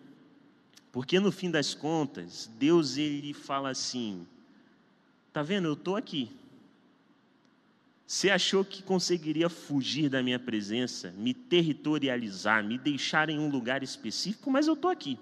Porque 0.93 1.21
no 1.21 1.31
fim 1.31 1.51
das 1.51 1.75
contas, 1.75 2.51
Deus 2.59 2.97
ele 2.97 3.33
fala 3.33 3.71
assim: 3.71 4.27
Tá 5.33 5.43
vendo? 5.43 5.69
Eu 5.69 5.75
estou 5.75 5.97
aqui. 5.97 6.31
Você 8.07 8.31
achou 8.31 8.65
que 8.65 8.83
conseguiria 8.83 9.51
fugir 9.51 10.09
da 10.09 10.23
minha 10.23 10.39
presença, 10.39 11.11
me 11.11 11.35
territorializar, 11.35 12.65
me 12.65 12.79
deixar 12.79 13.29
em 13.29 13.39
um 13.39 13.51
lugar 13.51 13.83
específico, 13.83 14.51
mas 14.51 14.67
eu 14.67 14.73
estou 14.73 14.91
aqui. 14.91 15.19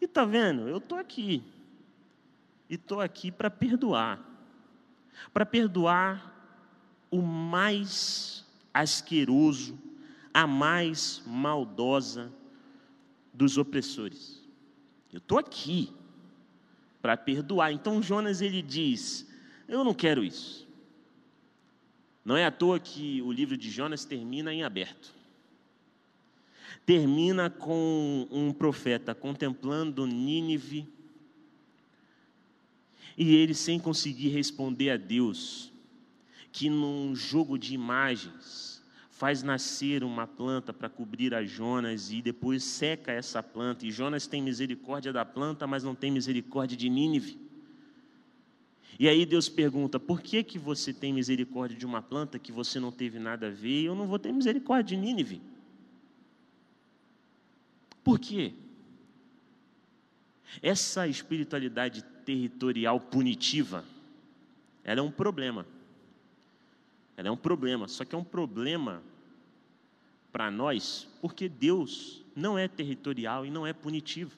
E 0.00 0.08
tá 0.08 0.24
vendo? 0.24 0.68
Eu 0.68 0.78
estou 0.78 0.98
aqui. 0.98 1.40
E 2.72 2.76
estou 2.76 3.02
aqui 3.02 3.30
para 3.30 3.50
perdoar. 3.50 4.18
Para 5.30 5.44
perdoar 5.44 6.34
o 7.10 7.20
mais 7.20 8.46
asqueroso, 8.72 9.78
a 10.32 10.46
mais 10.46 11.22
maldosa 11.26 12.32
dos 13.30 13.58
opressores. 13.58 14.42
Eu 15.12 15.18
estou 15.18 15.38
aqui 15.38 15.92
para 17.02 17.14
perdoar. 17.14 17.72
Então 17.72 18.02
Jonas 18.02 18.40
ele 18.40 18.62
diz: 18.62 19.30
Eu 19.68 19.84
não 19.84 19.92
quero 19.92 20.24
isso. 20.24 20.66
Não 22.24 22.38
é 22.38 22.46
à 22.46 22.50
toa 22.50 22.80
que 22.80 23.20
o 23.20 23.30
livro 23.30 23.54
de 23.54 23.70
Jonas 23.70 24.06
termina 24.06 24.50
em 24.50 24.64
aberto. 24.64 25.12
Termina 26.86 27.50
com 27.50 28.26
um 28.30 28.50
profeta 28.50 29.14
contemplando 29.14 30.06
Nínive 30.06 31.01
e 33.16 33.34
ele 33.34 33.54
sem 33.54 33.78
conseguir 33.78 34.28
responder 34.28 34.90
a 34.90 34.96
Deus, 34.96 35.72
que 36.50 36.68
num 36.68 37.14
jogo 37.14 37.58
de 37.58 37.74
imagens 37.74 38.82
faz 39.10 39.42
nascer 39.42 40.02
uma 40.02 40.26
planta 40.26 40.72
para 40.72 40.88
cobrir 40.88 41.32
a 41.34 41.44
Jonas 41.44 42.10
e 42.10 42.20
depois 42.20 42.64
seca 42.64 43.12
essa 43.12 43.42
planta. 43.42 43.86
E 43.86 43.90
Jonas 43.90 44.26
tem 44.26 44.42
misericórdia 44.42 45.12
da 45.12 45.24
planta, 45.24 45.66
mas 45.66 45.84
não 45.84 45.94
tem 45.94 46.10
misericórdia 46.10 46.76
de 46.76 46.88
Nínive. 46.88 47.38
E 48.98 49.08
aí 49.08 49.24
Deus 49.24 49.48
pergunta: 49.48 50.00
por 50.00 50.20
que, 50.20 50.42
que 50.42 50.58
você 50.58 50.92
tem 50.92 51.12
misericórdia 51.12 51.78
de 51.78 51.86
uma 51.86 52.02
planta 52.02 52.38
que 52.38 52.50
você 52.50 52.80
não 52.80 52.90
teve 52.90 53.18
nada 53.18 53.46
a 53.46 53.50
ver 53.50 53.82
e 53.82 53.84
eu 53.84 53.94
não 53.94 54.06
vou 54.06 54.18
ter 54.18 54.32
misericórdia 54.32 54.96
de 54.96 55.02
Nínive? 55.02 55.40
Por 58.02 58.18
quê? 58.18 58.52
Essa 60.60 61.06
espiritualidade 61.06 62.04
territorial 62.24 62.98
punitiva, 63.00 63.84
ela 64.84 65.00
é 65.00 65.02
um 65.02 65.10
problema. 65.10 65.66
Ela 67.16 67.28
é 67.28 67.30
um 67.30 67.36
problema, 67.36 67.88
só 67.88 68.04
que 68.04 68.14
é 68.14 68.18
um 68.18 68.24
problema 68.24 69.02
para 70.32 70.50
nós, 70.50 71.06
porque 71.20 71.48
Deus 71.48 72.22
não 72.34 72.58
é 72.58 72.66
territorial 72.66 73.44
e 73.44 73.50
não 73.50 73.66
é 73.66 73.72
punitivo. 73.72 74.32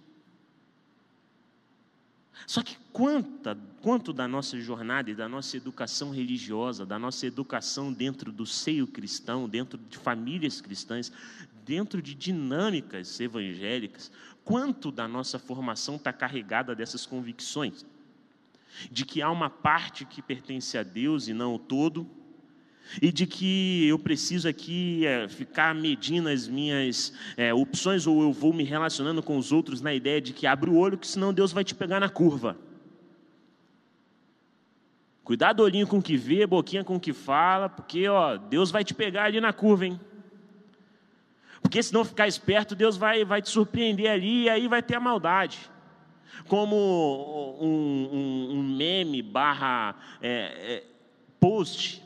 Só 2.47 2.62
que 2.62 2.77
quanta, 2.92 3.57
quanto 3.81 4.12
da 4.12 4.27
nossa 4.27 4.61
jornada 4.61 5.11
e 5.11 5.14
da 5.14 5.29
nossa 5.29 5.57
educação 5.57 6.11
religiosa, 6.11 6.85
da 6.85 6.99
nossa 6.99 7.27
educação 7.27 7.92
dentro 7.92 8.33
do 8.33 8.44
seio 8.44 8.87
cristão, 8.87 9.49
dentro 9.49 9.79
de 9.79 9.97
famílias 9.97 10.61
cristãs, 10.61 11.12
dentro 11.64 12.03
de 12.03 12.14
dinâmicas 12.14 13.18
evangélicas, 13.20 14.11
quanto 14.44 14.92
da 14.92 15.09
nossa 15.09 15.38
formação 15.38 15.96
está 15.96 16.12
carregada 16.12 16.74
dessas 16.74 17.07
convicções? 17.07 17.85
De 18.90 19.04
que 19.04 19.22
há 19.22 19.30
uma 19.30 19.48
parte 19.48 20.04
que 20.04 20.20
pertence 20.20 20.76
a 20.76 20.83
Deus 20.83 21.28
e 21.28 21.33
não 21.33 21.54
o 21.54 21.59
todo, 21.59 22.07
e 23.00 23.11
de 23.11 23.26
que 23.26 23.87
eu 23.87 23.98
preciso 23.98 24.48
aqui 24.48 25.07
é, 25.07 25.26
ficar 25.28 25.74
medindo 25.74 26.28
as 26.28 26.46
minhas 26.46 27.12
é, 27.37 27.52
opções 27.54 28.07
ou 28.07 28.22
eu 28.22 28.33
vou 28.33 28.52
me 28.52 28.62
relacionando 28.62 29.22
com 29.22 29.38
os 29.38 29.52
outros 29.52 29.80
na 29.80 29.94
ideia 29.94 30.20
de 30.20 30.33
que 30.33 30.46
abre 30.46 30.68
o 30.68 30.76
olho, 30.76 30.98
que 30.98 31.07
senão 31.07 31.33
Deus 31.33 31.52
vai 31.52 31.64
te 31.64 31.74
pegar 31.74 31.98
na 32.00 32.09
curva. 32.09 32.57
Cuidado 35.24 35.61
olhinho 35.61 35.87
com 35.87 35.98
o 35.98 36.02
que 36.02 36.18
vê, 36.18 36.46
boquinha 36.46 36.85
com 36.85 36.96
o 36.96 37.00
que 37.00 37.14
fala, 37.14 37.68
porque 37.68 38.07
ó, 38.07 38.37
Deus 38.37 38.70
vai 38.70 38.85
te 38.85 38.92
pegar 38.92 39.24
ali 39.24 39.40
na 39.40 39.54
curva, 39.54 39.87
hein? 39.87 39.98
Porque 41.64 41.83
se 41.83 41.94
não 41.94 42.05
ficar 42.05 42.29
esperto, 42.29 42.74
Deus 42.74 42.94
vai, 42.94 43.24
vai 43.24 43.40
te 43.40 43.48
surpreender 43.48 44.11
ali 44.11 44.42
e 44.42 44.48
aí 44.50 44.68
vai 44.68 44.83
ter 44.83 44.96
a 44.96 45.00
maldade. 45.00 45.59
Como 46.46 46.77
um, 47.59 47.66
um, 47.66 48.59
um 48.59 48.62
meme 48.62 49.22
barra 49.22 49.96
é, 50.20 50.74
é 50.77 50.85
post 51.40 52.05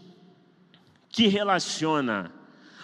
que 1.09 1.27
relaciona 1.27 2.33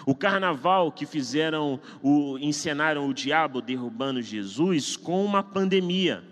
o 0.04 0.16
carnaval 0.16 0.90
que 0.90 1.06
fizeram, 1.06 1.80
o, 2.02 2.36
encenaram 2.38 3.08
o 3.08 3.14
diabo 3.14 3.62
derrubando 3.62 4.20
Jesus 4.20 4.96
com 4.96 5.24
uma 5.24 5.44
pandemia. 5.44 6.24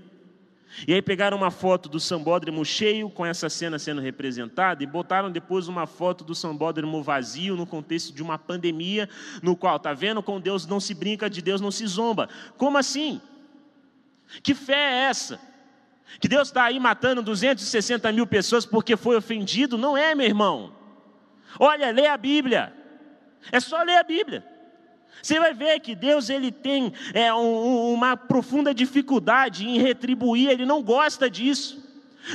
E 0.86 0.94
aí 0.94 1.02
pegaram 1.02 1.36
uma 1.36 1.50
foto 1.50 1.88
do 1.88 2.00
sambódromo 2.00 2.64
cheio, 2.64 3.10
com 3.10 3.24
essa 3.24 3.48
cena 3.48 3.78
sendo 3.78 4.00
representada, 4.00 4.82
e 4.82 4.86
botaram 4.86 5.30
depois 5.30 5.68
uma 5.68 5.86
foto 5.86 6.24
do 6.24 6.34
sambódromo 6.34 7.02
vazio, 7.02 7.56
no 7.56 7.66
contexto 7.66 8.12
de 8.12 8.22
uma 8.22 8.38
pandemia, 8.38 9.08
no 9.42 9.54
qual, 9.54 9.78
tá 9.78 9.92
vendo, 9.92 10.22
com 10.22 10.40
Deus 10.40 10.66
não 10.66 10.80
se 10.80 10.94
brinca, 10.94 11.28
de 11.28 11.42
Deus 11.42 11.60
não 11.60 11.70
se 11.70 11.86
zomba. 11.86 12.28
Como 12.56 12.78
assim? 12.78 13.20
Que 14.42 14.54
fé 14.54 14.74
é 14.74 15.08
essa? 15.10 15.38
Que 16.20 16.28
Deus 16.28 16.48
está 16.48 16.64
aí 16.64 16.78
matando 16.80 17.22
260 17.22 18.10
mil 18.12 18.26
pessoas 18.26 18.66
porque 18.66 18.96
foi 18.96 19.16
ofendido? 19.16 19.78
Não 19.78 19.96
é, 19.96 20.14
meu 20.14 20.26
irmão. 20.26 20.74
Olha, 21.58 21.90
lê 21.90 22.06
a 22.06 22.16
Bíblia. 22.16 22.72
É 23.50 23.60
só 23.60 23.82
ler 23.82 23.96
a 23.96 24.02
Bíblia. 24.02 24.51
Você 25.20 25.38
vai 25.38 25.52
ver 25.52 25.80
que 25.80 25.94
Deus 25.94 26.30
ele 26.30 26.50
tem 26.50 26.92
é, 27.12 27.32
um, 27.34 27.92
uma 27.92 28.16
profunda 28.16 28.72
dificuldade 28.72 29.68
em 29.68 29.78
retribuir, 29.78 30.48
ele 30.48 30.64
não 30.64 30.82
gosta 30.82 31.28
disso. 31.28 31.82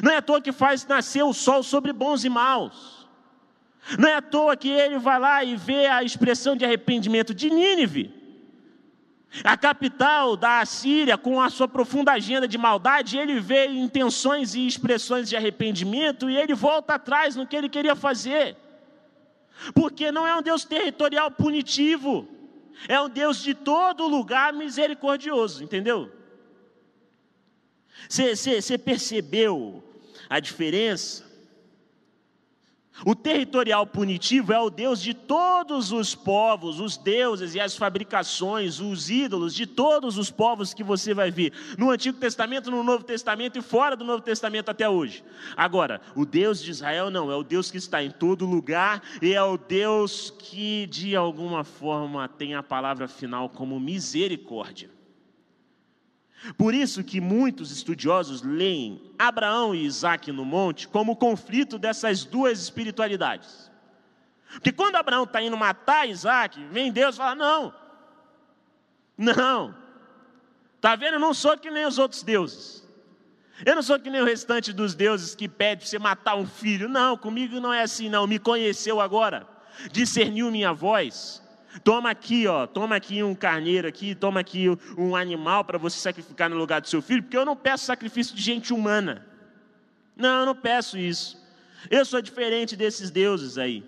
Não 0.03 0.11
é 0.11 0.17
à 0.17 0.21
toa 0.21 0.41
que 0.41 0.51
faz 0.51 0.85
nascer 0.85 1.23
o 1.23 1.33
sol 1.33 1.63
sobre 1.63 1.93
bons 1.93 2.23
e 2.23 2.29
maus. 2.29 3.07
Não 3.97 4.09
é 4.09 4.15
à 4.15 4.21
toa 4.21 4.57
que 4.57 4.69
ele 4.69 4.97
vai 4.97 5.17
lá 5.19 5.43
e 5.43 5.55
vê 5.55 5.87
a 5.87 6.03
expressão 6.03 6.55
de 6.55 6.65
arrependimento 6.65 7.33
de 7.33 7.49
Nínive. 7.49 8.13
A 9.43 9.55
capital 9.55 10.35
da 10.35 10.61
Assíria, 10.61 11.17
com 11.17 11.41
a 11.41 11.49
sua 11.49 11.67
profunda 11.67 12.11
agenda 12.13 12.47
de 12.47 12.57
maldade, 12.57 13.17
ele 13.17 13.39
vê 13.39 13.67
intenções 13.67 14.55
e 14.55 14.65
expressões 14.65 15.29
de 15.29 15.35
arrependimento 15.35 16.29
e 16.29 16.37
ele 16.37 16.53
volta 16.53 16.95
atrás 16.95 17.35
no 17.35 17.45
que 17.45 17.55
ele 17.55 17.69
queria 17.69 17.95
fazer. 17.95 18.57
Porque 19.73 20.11
não 20.11 20.25
é 20.25 20.35
um 20.35 20.41
Deus 20.41 20.65
territorial 20.65 21.31
punitivo, 21.31 22.27
é 22.87 22.99
um 22.99 23.09
Deus 23.09 23.41
de 23.41 23.53
todo 23.53 24.07
lugar 24.07 24.53
misericordioso, 24.53 25.63
entendeu? 25.63 26.11
Você 28.09 28.77
percebeu 28.77 29.83
a 30.29 30.39
diferença? 30.39 31.26
O 33.05 33.13
territorial 33.13 33.85
punitivo 33.85 34.51
é 34.51 34.59
o 34.59 34.69
Deus 34.69 35.01
de 35.01 35.13
todos 35.13 35.91
os 35.91 36.15
povos, 36.15 36.79
os 36.79 36.97
deuses 36.97 37.53
e 37.53 37.59
as 37.59 37.77
fabricações, 37.77 38.79
os 38.79 39.09
ídolos 39.09 39.53
de 39.53 39.67
todos 39.67 40.17
os 40.17 40.31
povos 40.31 40.73
que 40.73 40.83
você 40.83 41.13
vai 41.13 41.29
ver 41.29 41.53
no 41.77 41.91
Antigo 41.91 42.17
Testamento, 42.17 42.71
no 42.71 42.83
Novo 42.83 43.03
Testamento 43.03 43.59
e 43.59 43.61
fora 43.61 43.95
do 43.95 44.03
Novo 44.03 44.21
Testamento 44.21 44.69
até 44.69 44.89
hoje. 44.89 45.23
Agora, 45.55 46.01
o 46.15 46.25
Deus 46.25 46.61
de 46.61 46.71
Israel 46.71 47.11
não, 47.11 47.31
é 47.31 47.35
o 47.35 47.43
Deus 47.43 47.69
que 47.69 47.77
está 47.77 48.01
em 48.01 48.09
todo 48.09 48.45
lugar 48.45 49.03
e 49.21 49.33
é 49.33 49.43
o 49.43 49.57
Deus 49.57 50.33
que 50.37 50.87
de 50.87 51.15
alguma 51.15 51.63
forma 51.63 52.27
tem 52.27 52.55
a 52.55 52.63
palavra 52.63 53.07
final 53.07 53.47
como 53.47 53.79
misericórdia. 53.79 54.96
Por 56.57 56.73
isso 56.73 57.03
que 57.03 57.19
muitos 57.19 57.71
estudiosos 57.71 58.41
leem 58.41 59.01
Abraão 59.17 59.73
e 59.73 59.85
Isaac 59.85 60.31
no 60.31 60.45
monte 60.45 60.87
como 60.87 61.13
o 61.13 61.15
conflito 61.15 61.77
dessas 61.79 62.23
duas 62.23 62.59
espiritualidades. 62.59 63.71
Porque 64.51 64.71
quando 64.71 64.95
Abraão 64.95 65.23
está 65.23 65.41
indo 65.41 65.57
matar 65.57 66.07
Isaac, 66.07 66.63
vem 66.65 66.91
Deus 66.91 67.15
e 67.15 67.17
fala: 67.17 67.35
Não, 67.35 67.73
não, 69.17 69.75
está 70.75 70.95
vendo? 70.95 71.15
Eu 71.15 71.19
não 71.19 71.33
sou 71.33 71.57
que 71.57 71.71
nem 71.71 71.85
os 71.85 71.97
outros 71.97 72.23
deuses. 72.23 72.87
Eu 73.65 73.75
não 73.75 73.81
sou 73.81 73.99
que 73.99 74.09
nem 74.09 74.21
o 74.21 74.25
restante 74.25 74.71
dos 74.71 74.93
deuses 74.93 75.33
que 75.33 75.49
pede 75.49 75.81
para 75.81 75.89
você 75.89 75.97
matar 75.97 76.35
um 76.35 76.45
filho. 76.45 76.87
Não, 76.87 77.17
comigo 77.17 77.59
não 77.59 77.73
é 77.73 77.81
assim, 77.81 78.07
não. 78.07 78.27
Me 78.27 78.37
conheceu 78.37 79.01
agora, 79.01 79.47
discerniu 79.91 80.51
minha 80.51 80.71
voz 80.71 81.41
Toma 81.83 82.09
aqui, 82.09 82.47
ó, 82.47 82.65
toma 82.65 82.95
aqui 82.95 83.21
um 83.21 83.35
carneiro 83.35 83.87
aqui, 83.87 84.15
toma 84.15 84.39
aqui 84.39 84.67
um 84.97 85.15
animal 85.15 85.63
para 85.63 85.77
você 85.77 85.99
sacrificar 85.99 86.49
no 86.49 86.57
lugar 86.57 86.81
do 86.81 86.87
seu 86.87 87.01
filho, 87.01 87.23
porque 87.23 87.37
eu 87.37 87.45
não 87.45 87.55
peço 87.55 87.85
sacrifício 87.85 88.35
de 88.35 88.41
gente 88.41 88.73
humana. 88.73 89.25
Não, 90.15 90.39
eu 90.41 90.45
não 90.45 90.55
peço 90.55 90.97
isso. 90.97 91.37
Eu 91.89 92.03
sou 92.05 92.21
diferente 92.21 92.75
desses 92.75 93.11
deuses 93.11 93.57
aí. 93.57 93.83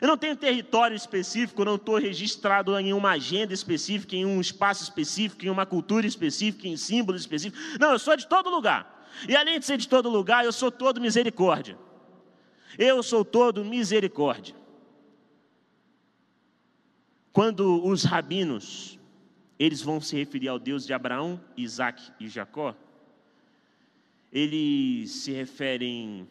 Eu 0.00 0.08
não 0.08 0.16
tenho 0.16 0.36
território 0.36 0.96
específico, 0.96 1.60
eu 1.60 1.66
não 1.66 1.74
estou 1.74 1.98
registrado 1.98 2.78
em 2.78 2.92
uma 2.92 3.10
agenda 3.10 3.52
específica, 3.52 4.14
em 4.14 4.24
um 4.24 4.40
espaço 4.40 4.82
específico, 4.82 5.44
em 5.44 5.48
uma 5.48 5.66
cultura 5.66 6.06
específica, 6.06 6.68
em 6.68 6.76
símbolos 6.76 7.22
específicos. 7.22 7.78
Não, 7.78 7.92
eu 7.92 7.98
sou 7.98 8.16
de 8.16 8.26
todo 8.26 8.48
lugar. 8.48 9.08
E 9.28 9.34
além 9.34 9.58
de 9.58 9.66
ser 9.66 9.76
de 9.76 9.88
todo 9.88 10.08
lugar, 10.08 10.44
eu 10.44 10.52
sou 10.52 10.70
todo 10.70 11.00
misericórdia. 11.00 11.76
Eu 12.78 13.02
sou 13.02 13.24
todo 13.24 13.64
misericórdia. 13.64 14.54
Quando 17.38 17.86
os 17.86 18.02
rabinos 18.02 18.98
eles 19.60 19.80
vão 19.80 20.00
se 20.00 20.16
referir 20.16 20.48
ao 20.48 20.58
Deus 20.58 20.84
de 20.84 20.92
Abraão, 20.92 21.40
Isaac 21.56 22.10
e 22.18 22.26
Jacó. 22.26 22.74
Eles 24.32 25.12
se 25.12 25.30
referem 25.30 26.28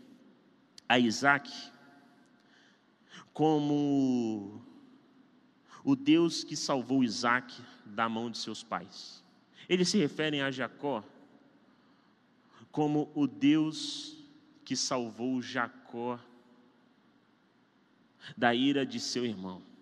a 0.86 1.00
Isaac 1.00 1.50
como 3.32 4.62
o 5.82 5.96
Deus 5.96 6.43
que 6.43 6.58
salvou 6.58 7.06
Isaac 7.06 7.56
da 7.86 8.10
mão 8.10 8.30
de 8.30 8.38
seus 8.38 8.62
pais. 8.62 9.24
Eles 9.70 9.88
se 9.88 9.98
referem 9.98 10.41
a 10.41 10.52
Jacó 10.52 11.02
como 12.70 13.10
o 13.15 13.26
Deus 13.26 14.17
que 14.65 14.76
salvou 14.76 15.41
Jacó 15.41 16.20
da 18.36 18.54
ira 18.54 18.86
de 18.86 19.00
seu 19.00 19.26
irmão. 19.26 19.77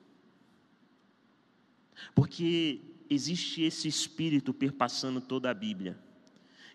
Porque 2.14 2.82
existe 3.10 3.62
esse 3.62 3.88
espírito 3.88 4.54
perpassando 4.54 5.22
toda 5.22 5.50
a 5.50 5.54
Bíblia, 5.54 5.98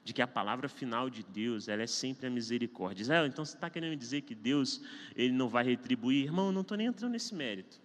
de 0.04 0.12
que 0.12 0.22
a 0.22 0.26
palavra 0.26 0.68
final 0.68 1.10
de 1.10 1.22
Deus, 1.22 1.68
ela 1.68 1.82
é 1.82 1.86
sempre 1.86 2.26
a 2.26 2.30
misericórdia. 2.30 3.02
Israel, 3.02 3.26
então 3.26 3.44
você 3.44 3.54
está 3.54 3.68
querendo 3.68 3.96
dizer 3.96 4.22
que 4.22 4.34
Deus, 4.34 4.80
ele 5.14 5.32
não 5.32 5.48
vai 5.48 5.64
retribuir? 5.64 6.24
Irmão, 6.24 6.46
eu 6.46 6.52
não 6.52 6.62
estou 6.62 6.76
nem 6.76 6.86
entrando 6.86 7.12
nesse 7.12 7.34
mérito. 7.34 7.80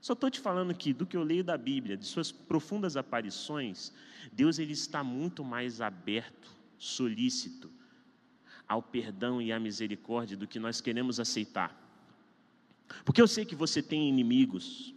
Só 0.00 0.12
estou 0.12 0.30
te 0.30 0.40
falando 0.40 0.74
que, 0.74 0.92
do 0.92 1.06
que 1.06 1.16
eu 1.16 1.22
leio 1.22 1.42
da 1.42 1.58
Bíblia, 1.58 1.96
de 1.96 2.06
suas 2.06 2.30
profundas 2.30 2.96
aparições, 2.96 3.92
Deus 4.32 4.58
ele 4.58 4.72
está 4.72 5.02
muito 5.02 5.44
mais 5.44 5.80
aberto, 5.80 6.50
solícito 6.78 7.70
ao 8.68 8.82
perdão 8.82 9.40
e 9.40 9.50
à 9.50 9.58
misericórdia 9.58 10.36
do 10.36 10.46
que 10.46 10.58
nós 10.58 10.80
queremos 10.80 11.18
aceitar. 11.18 11.74
Porque 13.04 13.20
eu 13.20 13.26
sei 13.26 13.44
que 13.44 13.54
você 13.54 13.82
tem 13.82 14.08
inimigos, 14.08 14.94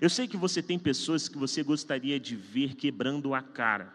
eu 0.00 0.10
sei 0.10 0.28
que 0.28 0.36
você 0.36 0.62
tem 0.62 0.78
pessoas 0.78 1.28
que 1.28 1.38
você 1.38 1.62
gostaria 1.62 2.20
de 2.20 2.36
ver 2.36 2.74
quebrando 2.74 3.34
a 3.34 3.40
cara, 3.40 3.92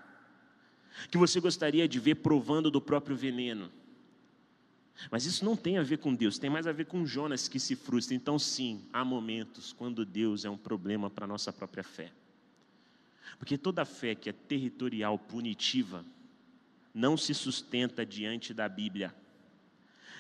que 1.12 1.18
você 1.18 1.40
gostaria 1.40 1.88
de 1.88 2.00
ver 2.00 2.16
provando 2.16 2.72
do 2.72 2.82
próprio 2.82 3.16
veneno. 3.16 3.72
Mas 5.12 5.26
isso 5.26 5.44
não 5.44 5.56
tem 5.56 5.78
a 5.78 5.84
ver 5.84 5.98
com 5.98 6.16
Deus, 6.16 6.40
tem 6.40 6.50
mais 6.50 6.66
a 6.66 6.72
ver 6.72 6.86
com 6.86 7.06
Jonas 7.06 7.48
que 7.48 7.60
se 7.60 7.76
frustra. 7.76 8.16
Então, 8.16 8.40
sim, 8.40 8.82
há 8.94 9.04
momentos 9.04 9.74
quando 9.74 10.06
Deus 10.06 10.46
é 10.46 10.50
um 10.50 10.58
problema 10.58 11.10
para 11.10 11.26
a 11.26 11.28
nossa 11.28 11.52
própria 11.52 11.84
fé. 11.84 12.12
Porque 13.38 13.58
toda 13.58 13.84
fé 13.84 14.16
que 14.16 14.30
é 14.30 14.34
territorial, 14.34 15.20
punitiva, 15.20 16.06
não 16.94 17.18
se 17.18 17.34
sustenta 17.34 18.06
diante 18.06 18.54
da 18.54 18.70
Bíblia. 18.70 19.14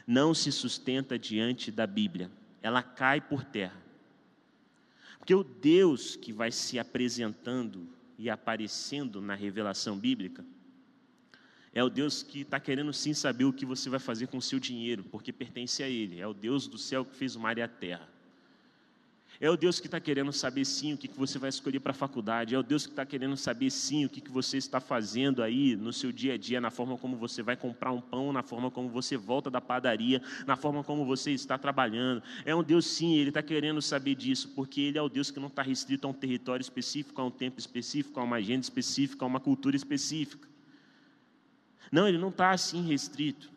Não 0.05 0.33
se 0.33 0.51
sustenta 0.51 1.17
diante 1.17 1.71
da 1.71 1.88
Bíblia. 1.88 2.29
Ela 2.61 2.83
cai 2.83 3.21
por 3.21 3.43
terra. 3.45 3.85
Porque 5.25 5.33
o 5.33 5.43
Deus 5.43 6.15
que 6.15 6.31
vai 6.31 6.51
se 6.51 6.77
apresentando 6.77 7.89
e 8.15 8.29
aparecendo 8.29 9.19
na 9.19 9.33
revelação 9.33 9.97
bíblica 9.97 10.45
é 11.73 11.83
o 11.83 11.89
Deus 11.89 12.21
que 12.21 12.41
está 12.41 12.59
querendo 12.59 12.93
sim 12.93 13.11
saber 13.11 13.43
o 13.45 13.51
que 13.51 13.65
você 13.65 13.89
vai 13.89 13.97
fazer 13.97 14.27
com 14.27 14.38
o 14.38 14.41
seu 14.41 14.59
dinheiro, 14.59 15.03
porque 15.05 15.33
pertence 15.33 15.81
a 15.81 15.89
Ele. 15.89 16.19
É 16.19 16.27
o 16.27 16.33
Deus 16.33 16.67
do 16.67 16.77
céu 16.77 17.03
que 17.03 17.15
fez 17.15 17.35
o 17.35 17.39
mar 17.39 17.57
e 17.57 17.63
a 17.63 17.67
terra. 17.67 18.07
É 19.39 19.50
o 19.50 19.58
Deus 19.58 19.80
que 19.82 19.88
está 19.88 20.00
querendo 20.00 20.32
saber 20.32 20.63
sim 20.63 20.93
o 20.93 20.98
que, 20.98 21.08
que 21.10 21.17
você 21.17 21.38
vai 21.38 21.50
escolher 21.50 21.80
para 21.82 21.91
a 21.91 21.95
faculdade. 21.95 22.56
É 22.56 22.60
o 22.60 22.63
Deus 22.63 22.86
que 22.86 22.91
está 22.93 23.06
querendo 23.06 23.36
saber 23.36 23.69
sim 23.69 24.06
o 24.06 24.10
que, 24.10 24.21
que 24.21 24.32
você 24.32 24.58
está 24.58 24.80
fazendo 24.80 25.43
aí 25.43 25.76
no 25.76 25.91
seu 25.91 26.12
dia 26.12 26.36
a 26.36 26.38
dia, 26.38 26.62
na 26.62 26.71
forma 26.71 26.98
como 26.98 27.17
você 27.17 27.43
vai 27.43 27.58
comprar 27.58 27.91
um 27.91 28.00
pão, 28.00 28.32
na 28.32 28.41
forma 28.41 28.71
como 28.71 28.88
você 28.88 29.17
volta 29.17 29.50
da 29.50 29.60
padaria, 29.60 30.21
na 30.48 30.56
forma 30.56 30.84
como 30.84 31.06
você 31.06 31.32
está 31.32 31.58
trabalhando. 31.58 32.24
É 32.45 32.56
um 32.56 32.63
Deus 32.63 32.86
sim, 32.86 33.15
Ele 33.15 33.30
está 33.30 33.41
querendo 33.41 33.82
saber 33.82 34.15
disso, 34.15 34.50
porque 34.56 34.80
Ele 34.80 34.98
é 34.98 35.02
o 35.02 35.10
Deus 35.10 35.30
que 35.30 35.39
não 35.39 35.48
está 35.48 35.62
restrito 35.62 36.08
a 36.08 36.10
um 36.10 36.13
território 36.13 36.62
específico, 36.62 37.21
a 37.21 37.26
um 37.26 37.32
tempo 37.32 37.60
específico, 37.60 38.19
a 38.19 38.24
uma 38.24 38.38
agenda 38.38 38.62
específica, 38.62 39.26
a 39.26 39.28
uma 39.28 39.41
cultura 39.41 39.76
específica. 39.76 40.48
Não, 41.91 42.08
Ele 42.08 42.17
não 42.17 42.30
está 42.30 42.52
assim 42.52 42.88
restrito. 42.88 43.52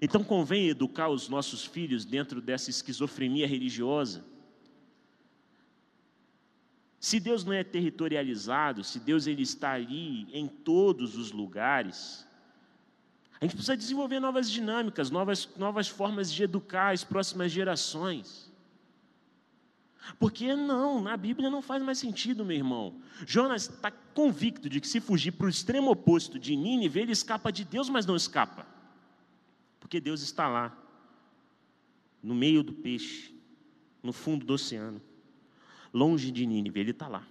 Então 0.00 0.22
convém 0.22 0.68
educar 0.68 1.08
os 1.08 1.28
nossos 1.28 1.64
filhos 1.64 2.04
dentro 2.04 2.40
dessa 2.40 2.70
esquizofrenia 2.70 3.48
religiosa 3.48 4.35
se 6.98 7.20
Deus 7.20 7.44
não 7.44 7.52
é 7.52 7.62
territorializado, 7.62 8.82
se 8.82 8.98
Deus 8.98 9.26
ele 9.26 9.42
está 9.42 9.72
ali 9.72 10.26
em 10.32 10.48
todos 10.48 11.16
os 11.16 11.30
lugares, 11.30 12.26
a 13.40 13.44
gente 13.44 13.54
precisa 13.54 13.76
desenvolver 13.76 14.18
novas 14.18 14.50
dinâmicas, 14.50 15.10
novas, 15.10 15.48
novas 15.56 15.88
formas 15.88 16.32
de 16.32 16.42
educar 16.42 16.92
as 16.92 17.04
próximas 17.04 17.52
gerações. 17.52 18.50
Porque 20.18 20.54
não, 20.54 21.02
na 21.02 21.16
Bíblia 21.16 21.50
não 21.50 21.60
faz 21.60 21.82
mais 21.82 21.98
sentido, 21.98 22.44
meu 22.44 22.56
irmão. 22.56 23.00
Jonas 23.26 23.68
está 23.68 23.90
convicto 23.90 24.68
de 24.70 24.80
que 24.80 24.88
se 24.88 25.00
fugir 25.00 25.32
para 25.32 25.46
o 25.46 25.50
extremo 25.50 25.90
oposto 25.90 26.38
de 26.38 26.56
Nínive, 26.56 27.00
ele 27.00 27.12
escapa 27.12 27.52
de 27.52 27.64
Deus, 27.64 27.90
mas 27.90 28.06
não 28.06 28.16
escapa. 28.16 28.66
Porque 29.80 30.00
Deus 30.00 30.22
está 30.22 30.48
lá, 30.48 30.76
no 32.22 32.34
meio 32.34 32.62
do 32.62 32.72
peixe, 32.72 33.34
no 34.02 34.12
fundo 34.12 34.46
do 34.46 34.54
oceano 34.54 35.02
longe 35.92 36.30
de 36.30 36.46
Nínive, 36.46 36.80
ele 36.80 36.90
está 36.90 37.08
lá. 37.08 37.26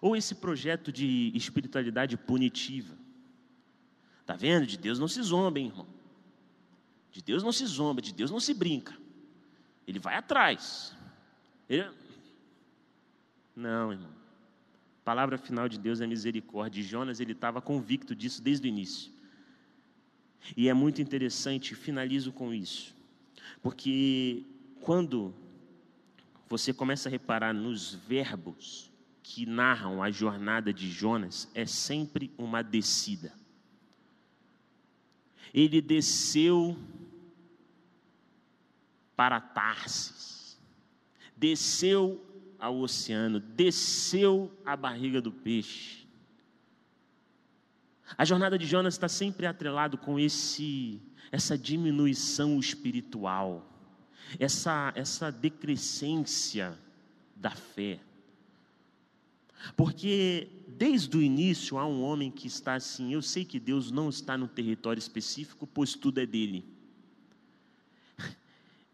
Ou 0.00 0.16
esse 0.16 0.34
projeto 0.34 0.92
de 0.92 1.32
espiritualidade 1.34 2.16
punitiva. 2.16 2.94
Está 4.20 4.34
vendo? 4.34 4.66
De 4.66 4.76
Deus 4.76 4.98
não 4.98 5.08
se 5.08 5.22
zomba, 5.22 5.58
hein, 5.58 5.66
irmão. 5.66 5.86
De 7.12 7.22
Deus 7.22 7.42
não 7.42 7.52
se 7.52 7.64
zomba, 7.66 8.02
de 8.02 8.12
Deus 8.12 8.30
não 8.30 8.40
se 8.40 8.52
brinca. 8.52 8.96
Ele 9.86 9.98
vai 9.98 10.16
atrás. 10.16 10.94
Ele... 11.68 11.88
Não, 13.54 13.92
irmão. 13.92 14.10
A 15.00 15.04
palavra 15.04 15.38
final 15.38 15.68
de 15.68 15.78
Deus 15.78 16.00
é 16.00 16.06
misericórdia. 16.06 16.80
E 16.80 16.82
Jonas 16.82 17.20
ele 17.20 17.32
estava 17.32 17.62
convicto 17.62 18.14
disso 18.14 18.42
desde 18.42 18.66
o 18.66 18.68
início. 18.68 19.16
E 20.54 20.68
é 20.68 20.74
muito 20.74 21.00
interessante, 21.00 21.74
finalizo 21.74 22.32
com 22.32 22.52
isso, 22.52 22.94
porque 23.62 24.44
quando 24.80 25.34
você 26.48 26.72
começa 26.72 27.08
a 27.08 27.12
reparar 27.12 27.52
nos 27.52 27.94
verbos 27.94 28.90
que 29.22 29.44
narram 29.44 30.02
a 30.02 30.10
jornada 30.10 30.72
de 30.72 30.88
Jonas, 30.88 31.50
é 31.54 31.66
sempre 31.66 32.32
uma 32.38 32.62
descida. 32.62 33.32
Ele 35.52 35.80
desceu 35.80 36.78
para 39.16 39.40
Tarsis, 39.40 40.60
desceu 41.36 42.24
ao 42.58 42.78
oceano, 42.78 43.40
desceu 43.40 44.52
à 44.64 44.76
barriga 44.76 45.20
do 45.20 45.32
peixe. 45.32 46.06
A 48.16 48.24
jornada 48.24 48.56
de 48.56 48.66
Jonas 48.66 48.94
está 48.94 49.08
sempre 49.08 49.46
atrelado 49.46 49.98
com 49.98 50.18
esse 50.18 51.00
essa 51.32 51.58
diminuição 51.58 52.58
espiritual 52.60 53.75
essa, 54.38 54.92
essa 54.94 55.30
decrescência 55.30 56.78
da 57.34 57.50
fé. 57.50 58.00
Porque 59.76 60.48
desde 60.66 61.16
o 61.16 61.22
início 61.22 61.78
há 61.78 61.86
um 61.86 62.02
homem 62.02 62.30
que 62.30 62.46
está 62.46 62.74
assim: 62.74 63.12
eu 63.12 63.22
sei 63.22 63.44
que 63.44 63.58
Deus 63.58 63.90
não 63.90 64.08
está 64.08 64.36
no 64.36 64.48
território 64.48 65.00
específico, 65.00 65.66
pois 65.66 65.94
tudo 65.94 66.20
é 66.20 66.26
dele. 66.26 66.64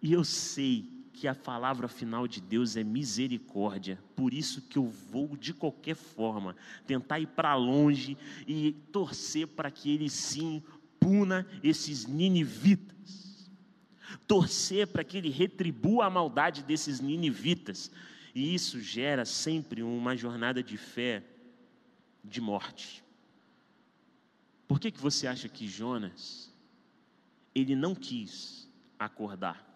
E 0.01 0.13
eu 0.13 0.25
sei 0.25 0.91
que 1.13 1.29
a 1.29 1.35
palavra 1.35 1.87
final 1.87 2.27
de 2.27 2.41
Deus 2.41 2.77
é 2.77 2.83
misericórdia, 2.83 3.99
por 4.17 4.35
isso 4.35 4.63
que 4.63 4.77
eu 4.77 4.87
vou 4.87 5.37
de 5.37 5.55
qualquer 5.55 5.95
forma 5.95 6.57
tentar 6.87 7.21
ir 7.21 7.29
para 7.29 7.55
longe 7.55 8.19
e 8.47 8.73
torcer 8.91 9.47
para 9.47 9.71
que 9.71 9.91
ele 9.93 10.11
sim 10.11 10.61
puna 10.99 11.47
esses 11.63 12.07
ninivitas 12.07 12.93
torcer 14.27 14.87
para 14.87 15.05
que 15.05 15.17
ele 15.19 15.31
retribua 15.31 16.07
a 16.07 16.11
maldade 16.11 16.63
desses 16.63 17.01
ninivitas. 17.01 17.91
E 18.35 18.55
isso 18.55 18.81
gera 18.81 19.25
sempre 19.25 19.83
uma 19.83 20.17
jornada 20.17 20.63
de 20.63 20.77
fé 20.77 21.23
de 22.25 22.41
morte. 22.41 23.05
Por 24.67 24.81
que, 24.81 24.91
que 24.91 25.01
você 25.01 25.27
acha 25.27 25.49
que 25.49 25.69
Jonas, 25.69 26.51
ele 27.55 27.77
não 27.77 27.95
quis 27.95 28.69
acordar? 28.99 29.69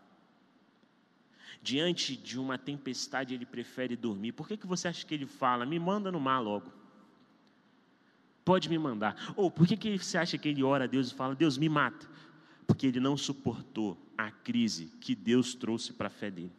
Diante 1.62 2.16
de 2.16 2.38
uma 2.38 2.56
tempestade, 2.56 3.34
ele 3.34 3.44
prefere 3.44 3.96
dormir. 3.96 4.32
Por 4.32 4.46
que, 4.48 4.56
que 4.56 4.66
você 4.66 4.88
acha 4.88 5.04
que 5.04 5.12
ele 5.12 5.26
fala, 5.26 5.66
me 5.66 5.78
manda 5.78 6.10
no 6.10 6.20
mar 6.20 6.38
logo? 6.38 6.72
Pode 8.44 8.70
me 8.70 8.78
mandar. 8.78 9.34
Ou 9.36 9.50
por 9.50 9.66
que, 9.66 9.76
que 9.76 9.98
você 9.98 10.16
acha 10.16 10.38
que 10.38 10.48
ele 10.48 10.62
ora 10.62 10.84
a 10.84 10.86
Deus 10.86 11.10
e 11.10 11.14
fala, 11.14 11.34
Deus 11.34 11.58
me 11.58 11.68
mata? 11.68 12.08
Porque 12.66 12.86
ele 12.86 13.00
não 13.00 13.16
suportou 13.16 13.96
a 14.16 14.30
crise 14.30 14.86
que 15.00 15.14
Deus 15.14 15.54
trouxe 15.54 15.92
para 15.92 16.08
a 16.08 16.10
fé 16.10 16.30
dele. 16.30 16.52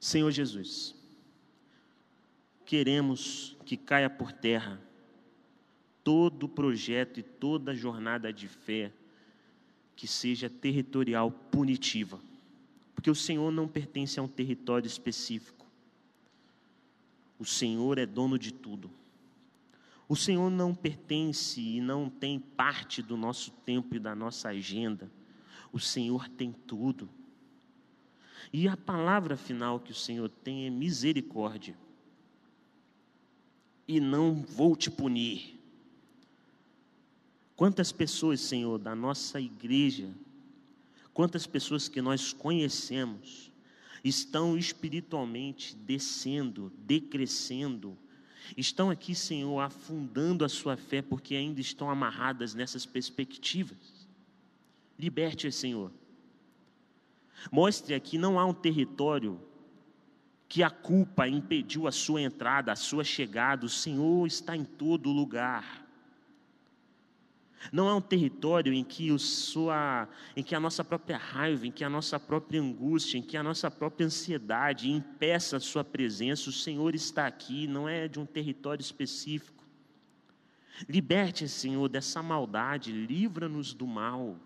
Senhor 0.00 0.30
Jesus, 0.30 0.94
queremos 2.64 3.56
que 3.64 3.76
caia 3.76 4.08
por 4.08 4.32
terra 4.32 4.80
todo 6.04 6.48
projeto 6.48 7.18
e 7.18 7.22
toda 7.24 7.74
jornada 7.74 8.32
de 8.32 8.46
fé 8.46 8.92
que 9.96 10.06
seja 10.06 10.48
territorial 10.48 11.32
punitiva, 11.32 12.20
porque 12.94 13.10
o 13.10 13.14
Senhor 13.14 13.50
não 13.50 13.66
pertence 13.66 14.20
a 14.20 14.22
um 14.22 14.28
território 14.28 14.86
específico. 14.86 15.66
O 17.38 17.44
Senhor 17.44 17.98
é 17.98 18.06
dono 18.06 18.38
de 18.38 18.52
tudo. 18.52 18.88
O 20.08 20.14
Senhor 20.14 20.50
não 20.50 20.74
pertence 20.74 21.60
e 21.60 21.80
não 21.80 22.08
tem 22.08 22.38
parte 22.38 23.02
do 23.02 23.16
nosso 23.16 23.50
tempo 23.50 23.96
e 23.96 23.98
da 23.98 24.14
nossa 24.14 24.50
agenda. 24.50 25.10
O 25.72 25.80
Senhor 25.80 26.28
tem 26.28 26.52
tudo. 26.52 27.08
E 28.52 28.68
a 28.68 28.76
palavra 28.76 29.36
final 29.36 29.80
que 29.80 29.90
o 29.90 29.94
Senhor 29.94 30.28
tem 30.28 30.66
é 30.66 30.70
misericórdia. 30.70 31.76
E 33.88 33.98
não 33.98 34.34
vou 34.34 34.76
te 34.76 34.90
punir. 34.90 35.58
Quantas 37.56 37.90
pessoas, 37.90 38.40
Senhor, 38.40 38.78
da 38.78 38.94
nossa 38.94 39.40
igreja, 39.40 40.10
quantas 41.12 41.46
pessoas 41.46 41.88
que 41.88 42.00
nós 42.00 42.32
conhecemos, 42.32 43.50
estão 44.04 44.56
espiritualmente 44.56 45.74
descendo, 45.74 46.70
decrescendo, 46.78 47.96
estão 48.56 48.90
aqui, 48.90 49.14
Senhor, 49.14 49.60
afundando 49.60 50.44
a 50.44 50.48
sua 50.48 50.76
fé 50.76 51.00
porque 51.00 51.34
ainda 51.34 51.60
estão 51.60 51.88
amarradas 51.90 52.54
nessas 52.54 52.84
perspectivas. 52.84 54.08
Liberte, 54.98 55.50
Senhor. 55.50 55.90
Mostre 57.50 57.94
aqui 57.94 58.18
não 58.18 58.38
há 58.38 58.44
um 58.44 58.54
território 58.54 59.40
que 60.48 60.62
a 60.62 60.70
culpa 60.70 61.28
impediu 61.28 61.86
a 61.86 61.92
sua 61.92 62.22
entrada, 62.22 62.72
a 62.72 62.76
sua 62.76 63.04
chegada. 63.04 63.66
O 63.66 63.68
Senhor 63.68 64.26
está 64.26 64.56
em 64.56 64.64
todo 64.64 65.10
lugar. 65.10 65.85
Não 67.72 67.88
é 67.88 67.94
um 67.94 68.00
território 68.00 68.72
em 68.72 68.84
que, 68.84 69.10
o 69.10 69.18
sua, 69.18 70.08
em 70.36 70.42
que 70.42 70.54
a 70.54 70.60
nossa 70.60 70.84
própria 70.84 71.16
raiva, 71.16 71.66
em 71.66 71.70
que 71.70 71.82
a 71.82 71.90
nossa 71.90 72.18
própria 72.18 72.60
angústia, 72.60 73.18
em 73.18 73.22
que 73.22 73.36
a 73.36 73.42
nossa 73.42 73.70
própria 73.70 74.06
ansiedade 74.06 74.90
impeça 74.90 75.56
a 75.56 75.60
sua 75.60 75.82
presença. 75.82 76.48
O 76.48 76.52
Senhor 76.52 76.94
está 76.94 77.26
aqui, 77.26 77.66
não 77.66 77.88
é 77.88 78.06
de 78.08 78.20
um 78.20 78.26
território 78.26 78.82
específico. 78.82 79.64
Liberte, 80.88 81.48
Senhor, 81.48 81.88
dessa 81.88 82.22
maldade, 82.22 82.92
livra-nos 82.92 83.72
do 83.72 83.86
mal. 83.86 84.36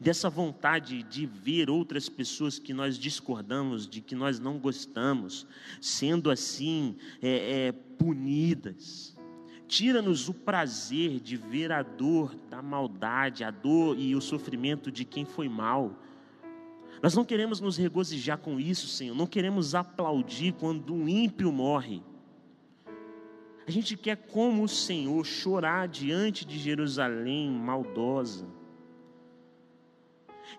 Dessa 0.00 0.30
vontade 0.30 1.02
de 1.02 1.26
ver 1.26 1.68
outras 1.68 2.08
pessoas 2.08 2.58
que 2.58 2.72
nós 2.72 2.98
discordamos, 2.98 3.88
de 3.88 4.00
que 4.00 4.14
nós 4.14 4.38
não 4.38 4.58
gostamos, 4.58 5.46
sendo 5.80 6.30
assim 6.30 6.96
é, 7.20 7.68
é, 7.68 7.72
punidas 7.72 9.11
Tira-nos 9.66 10.28
o 10.28 10.34
prazer 10.34 11.18
de 11.18 11.36
ver 11.36 11.72
a 11.72 11.82
dor 11.82 12.34
da 12.50 12.60
maldade, 12.60 13.44
a 13.44 13.50
dor 13.50 13.98
e 13.98 14.14
o 14.14 14.20
sofrimento 14.20 14.90
de 14.90 15.04
quem 15.04 15.24
foi 15.24 15.48
mal. 15.48 15.96
Nós 17.02 17.14
não 17.14 17.24
queremos 17.24 17.60
nos 17.60 17.76
regozijar 17.76 18.38
com 18.38 18.60
isso, 18.60 18.86
Senhor. 18.86 19.14
Não 19.14 19.26
queremos 19.26 19.74
aplaudir 19.74 20.52
quando 20.52 20.94
um 20.94 21.08
ímpio 21.08 21.50
morre. 21.50 22.02
A 23.66 23.70
gente 23.70 23.96
quer, 23.96 24.16
como 24.16 24.64
o 24.64 24.68
Senhor, 24.68 25.24
chorar 25.24 25.88
diante 25.88 26.44
de 26.44 26.58
Jerusalém 26.58 27.50
maldosa. 27.50 28.46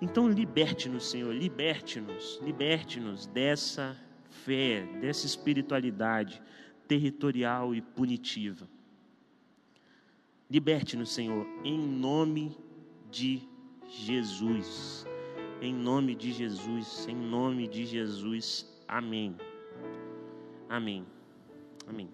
Então, 0.01 0.27
liberte-nos, 0.27 1.09
Senhor, 1.09 1.33
liberte-nos, 1.33 2.39
liberte-nos 2.41 3.27
dessa 3.27 3.97
fé, 4.29 4.83
dessa 4.99 5.25
espiritualidade 5.25 6.41
territorial 6.87 7.75
e 7.75 7.81
punitiva. 7.81 8.67
Liberte-nos, 10.49 11.11
Senhor, 11.11 11.45
em 11.63 11.77
nome 11.77 12.57
de 13.09 13.47
Jesus. 13.87 15.05
Em 15.61 15.73
nome 15.73 16.13
de 16.13 16.31
Jesus, 16.33 17.07
em 17.07 17.15
nome 17.15 17.67
de 17.67 17.85
Jesus. 17.85 18.67
Amém. 18.87 19.35
Amém. 20.69 21.05
Amém. 21.87 22.09